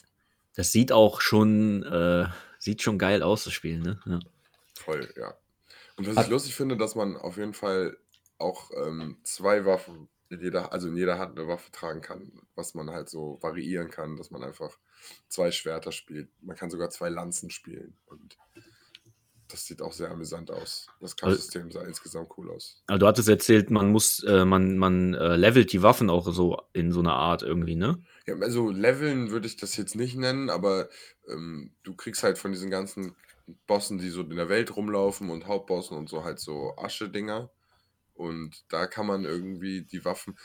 [0.56, 2.28] Das sieht auch schon, äh,
[2.60, 4.00] sieht schon geil aus, das Spiel, ne?
[4.06, 4.20] Ja.
[4.78, 5.34] voll, ja.
[5.98, 7.98] Und was Hat- ich lustig finde, dass man auf jeden Fall
[8.38, 12.74] auch ähm, zwei Waffen in jeder, also in jeder Hand eine Waffe tragen kann, was
[12.74, 14.78] man halt so variieren kann, dass man einfach
[15.30, 16.30] zwei Schwerter spielt.
[16.42, 18.38] Man kann sogar zwei Lanzen spielen und
[19.54, 20.88] das sieht auch sehr amüsant aus.
[21.00, 22.82] Das Kampfsystem sah insgesamt cool aus.
[22.88, 26.58] Aber du hattest erzählt, man muss, äh, man, man äh, levelt die Waffen auch so
[26.74, 28.02] in so einer Art irgendwie, ne?
[28.26, 30.90] Ja, also Leveln würde ich das jetzt nicht nennen, aber
[31.28, 33.16] ähm, du kriegst halt von diesen ganzen
[33.68, 37.52] Bossen, die so in der Welt rumlaufen und Hauptbossen und so halt so Asche-Dinger.
[38.14, 40.38] Und da kann man irgendwie die Waffen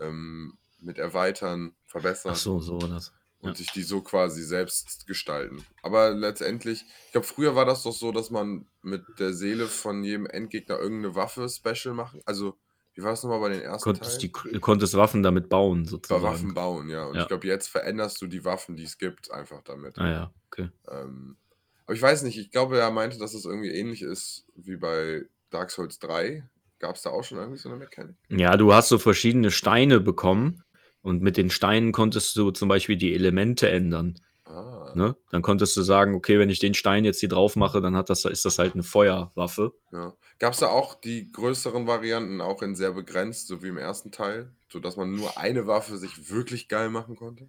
[0.00, 3.12] ähm, mit erweitern, verbessern Ach so, so war das.
[3.40, 3.54] und ja.
[3.56, 5.64] sich die so quasi selbst gestalten.
[5.82, 10.02] Aber letztendlich, ich glaube, früher war das doch so, dass man mit der Seele von
[10.02, 12.22] jedem Endgegner irgendeine Waffe special machen.
[12.24, 12.56] Also,
[12.94, 14.54] wie war es nochmal bei den ersten Konntest, die, Teilen?
[14.54, 16.22] du konntest Waffen damit bauen, Bei sozusagen.
[16.22, 17.04] Waffen bauen, ja.
[17.04, 17.22] Und Ja.
[17.22, 19.98] ich glaube, jetzt veränderst du die Waffen, die es gibt, einfach damit.
[19.98, 20.70] Ah ja, okay.
[20.88, 21.36] Ähm,
[21.84, 25.24] aber ich weiß nicht, ich glaube, er meinte, dass es irgendwie ähnlich ist wie bei
[25.50, 26.48] Dark Souls 3.
[26.80, 28.16] Gab es da auch schon irgendwie so eine Mechanik?
[28.28, 30.64] Ja, du hast so verschiedene Steine bekommen
[31.02, 34.18] und mit den Steinen konntest du zum Beispiel die Elemente ändern.
[34.46, 35.14] Ah, Ne?
[35.30, 38.10] Dann konntest du sagen, okay, wenn ich den Stein jetzt hier drauf mache, dann hat
[38.10, 39.72] das, ist das halt eine Feuerwaffe.
[39.92, 40.12] ja.
[40.38, 44.10] Gab es da auch die größeren Varianten, auch in sehr begrenzt, so wie im ersten
[44.10, 47.48] Teil, sodass man nur eine Waffe sich wirklich geil machen konnte?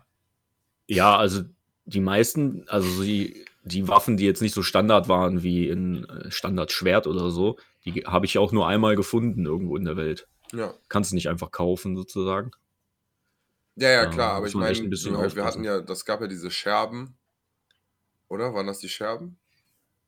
[0.87, 1.43] Ja, also
[1.85, 6.03] die meisten, also so die, die Waffen, die jetzt nicht so Standard waren wie ein
[6.03, 10.27] äh, Standardschwert oder so, die habe ich auch nur einmal gefunden irgendwo in der Welt.
[10.53, 10.73] Ja.
[10.89, 12.51] Kannst du nicht einfach kaufen, sozusagen.
[13.75, 17.17] Ja, ja, klar, aber ich meine, wir hatten ja, das gab ja diese Scherben,
[18.27, 18.53] oder?
[18.53, 19.37] Waren das die Scherben?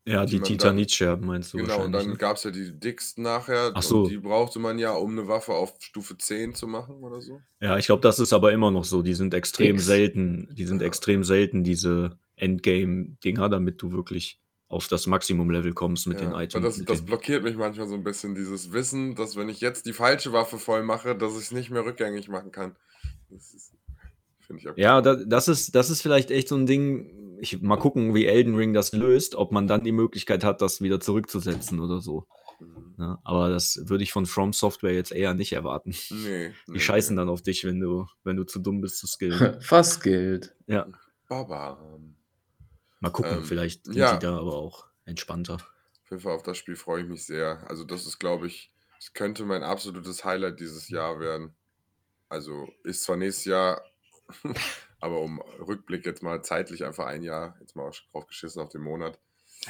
[0.06, 2.18] Ja, Die die Titanitscherben meinst du genau, und dann ne?
[2.18, 3.72] gab es ja die dicksten nachher.
[3.74, 4.06] Ach so.
[4.06, 7.42] Die brauchte man ja, um eine Waffe auf Stufe 10 zu machen oder so.
[7.62, 9.02] Ja, ich glaube, das ist aber immer noch so.
[9.02, 9.86] Die sind extrem X.
[9.86, 10.50] selten.
[10.52, 10.88] Die sind Ja.
[10.88, 14.42] extrem selten, diese Endgame-Dinger, damit du wirklich
[14.74, 16.78] auf das Maximum-Level kommst mit Ja, den Items.
[16.78, 19.94] das, das blockiert mich manchmal so ein bisschen, dieses Wissen, dass wenn ich jetzt die
[19.94, 22.76] falsche Waffe voll mache, dass ich es nicht mehr rückgängig machen kann.
[23.30, 23.74] Das ist,
[24.42, 27.38] finde ich auch Ja, da, das, ist, das ist vielleicht echt so ein Ding.
[27.40, 30.82] Ich, mal gucken, wie Elden Ring das löst, ob man dann die Möglichkeit hat, das
[30.82, 32.26] wieder zurückzusetzen oder so.
[32.60, 32.94] Mhm.
[32.98, 33.18] Ne?
[33.24, 35.94] Aber das würde ich von From Software jetzt eher nicht erwarten.
[36.12, 36.52] Nee.
[36.74, 39.60] Die scheißen dann auf dich, wenn du, wenn du zu dumm bist zu skillen.
[39.62, 40.56] Fast gilt.
[40.68, 40.88] ja.
[41.28, 41.78] Baba.
[43.04, 44.14] Mal gucken, Ähm, vielleicht sind ja.
[44.16, 45.56] die da aber auch entspannter.
[45.56, 47.64] Auf jeden Fall auf das Spiel freue ich mich sehr.
[47.70, 51.54] Also, das ist, glaube ich, das könnte mein absolutes Highlight dieses Jahr werden.
[52.30, 53.82] Also, ist zwar nächstes Jahr,
[55.02, 58.82] aber um Rückblick jetzt mal zeitlich einfach ein Jahr, jetzt mal drauf geschissen auf den
[58.82, 59.20] Monat.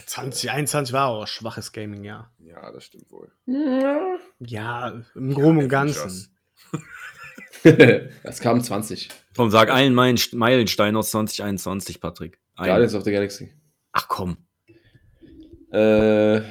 [0.06, 2.32] 2021 war auch ein schwaches Gaming-Jahr.
[2.40, 3.32] Ja, das stimmt wohl.
[4.40, 5.70] Ja, im Groben und.
[5.70, 6.36] Ganzen.
[8.24, 9.10] das kam 20.
[9.36, 12.40] Komm, sag einen Meilen- Meilenstein aus 2021, Patrick.
[12.56, 12.68] Einen.
[12.68, 13.54] Guardians of the Galaxy.
[13.92, 14.38] Ach komm.
[15.72, 16.42] Äh,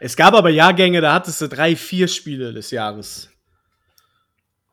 [0.00, 3.28] Es gab aber Jahrgänge, da hattest du drei, vier Spiele des Jahres.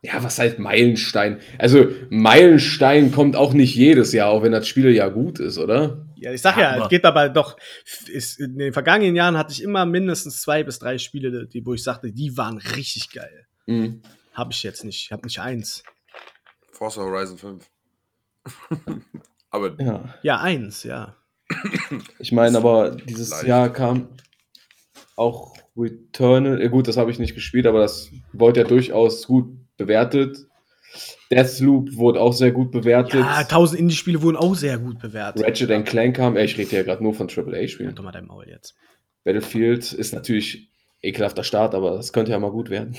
[0.02, 1.40] Ja, was heißt Meilenstein?
[1.58, 6.06] Also, Meilenstein kommt auch nicht jedes Jahr, auch wenn das Spiel ja gut ist, oder?
[6.16, 7.56] Ja, ich sag Ja, es geht aber doch.
[8.06, 11.74] Ist, in den vergangenen Jahren hatte ich immer mindestens zwei bis drei Spiele, die, wo
[11.74, 13.46] ich sagte, die waren richtig geil.
[13.66, 14.02] Mhm.
[14.32, 15.04] Habe ich jetzt nicht.
[15.04, 15.82] Ich habe nicht eins.
[16.72, 17.70] Forza Horizon 5.
[19.50, 20.14] Aber Ja.
[20.22, 21.16] Ja, eins, ja.
[22.18, 23.46] Ich meine, aber dieses Leicht.
[23.46, 24.08] Jahr kam
[25.16, 26.60] auch Returnal.
[26.62, 29.46] Ja, gut, das habe ich nicht gespielt, aber das wurde ja durchaus gut
[29.76, 30.46] bewertet.
[31.30, 33.20] Deathloop wurde auch sehr gut bewertet.
[33.20, 35.44] Ja, 1000 Indie-Spiele wurden auch sehr gut bewertet.
[35.44, 36.36] Ratchet and Clank kam.
[36.36, 37.88] Ey, ich rede ja gerade nur von AAA-Spielen.
[37.88, 38.74] Halt doch mal dein Maul jetzt.
[39.24, 40.70] Battlefield ist natürlich
[41.02, 42.96] ekelhafter Start, aber das könnte ja mal gut werden.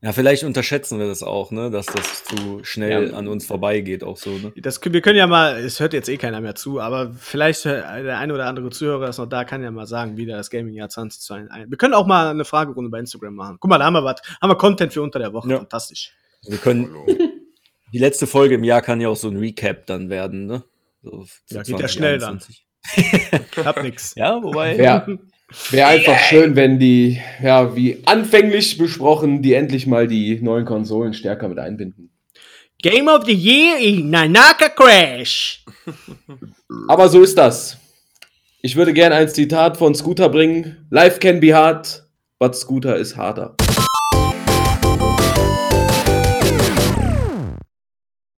[0.00, 1.70] Ja, vielleicht unterschätzen wir das auch, ne?
[1.72, 3.16] Dass das zu schnell Ja.
[3.16, 4.52] an uns vorbeigeht, auch so, ne?
[4.56, 8.04] Das, wir können ja mal, es hört jetzt eh keiner mehr zu, aber vielleicht hört
[8.04, 10.50] der eine oder andere Zuhörer ist noch da, kann ja mal sagen, wie der das
[10.50, 11.68] Gaming-Jahr 2022.
[11.70, 13.56] Wir können auch mal eine Fragerunde bei Instagram machen.
[13.58, 15.50] Guck mal, da haben wir was, haben wir Content für unter der Woche.
[15.50, 15.56] Ja.
[15.58, 16.12] Fantastisch.
[16.46, 16.94] Wir können,
[17.92, 20.62] die letzte Folge im Jahr kann ja auch so ein Recap dann werden, ne?
[21.02, 22.38] So Ja, geht ja schnell dann.
[22.38, 22.66] 2021.
[23.56, 24.14] Ich hab nix.
[24.16, 24.76] Ja, wobei.
[25.70, 30.66] Wäre wär einfach schön, wenn die, ja, wie anfänglich besprochen, die endlich mal die neuen
[30.66, 32.10] Konsolen stärker mit einbinden.
[32.82, 35.64] Game of the Year in Nanaka Crash.
[36.88, 37.78] Aber so ist das.
[38.60, 40.86] Ich würde gerne ein Zitat von Scooter bringen.
[40.90, 42.04] Life can be hard,
[42.38, 43.56] but Scooter is harder.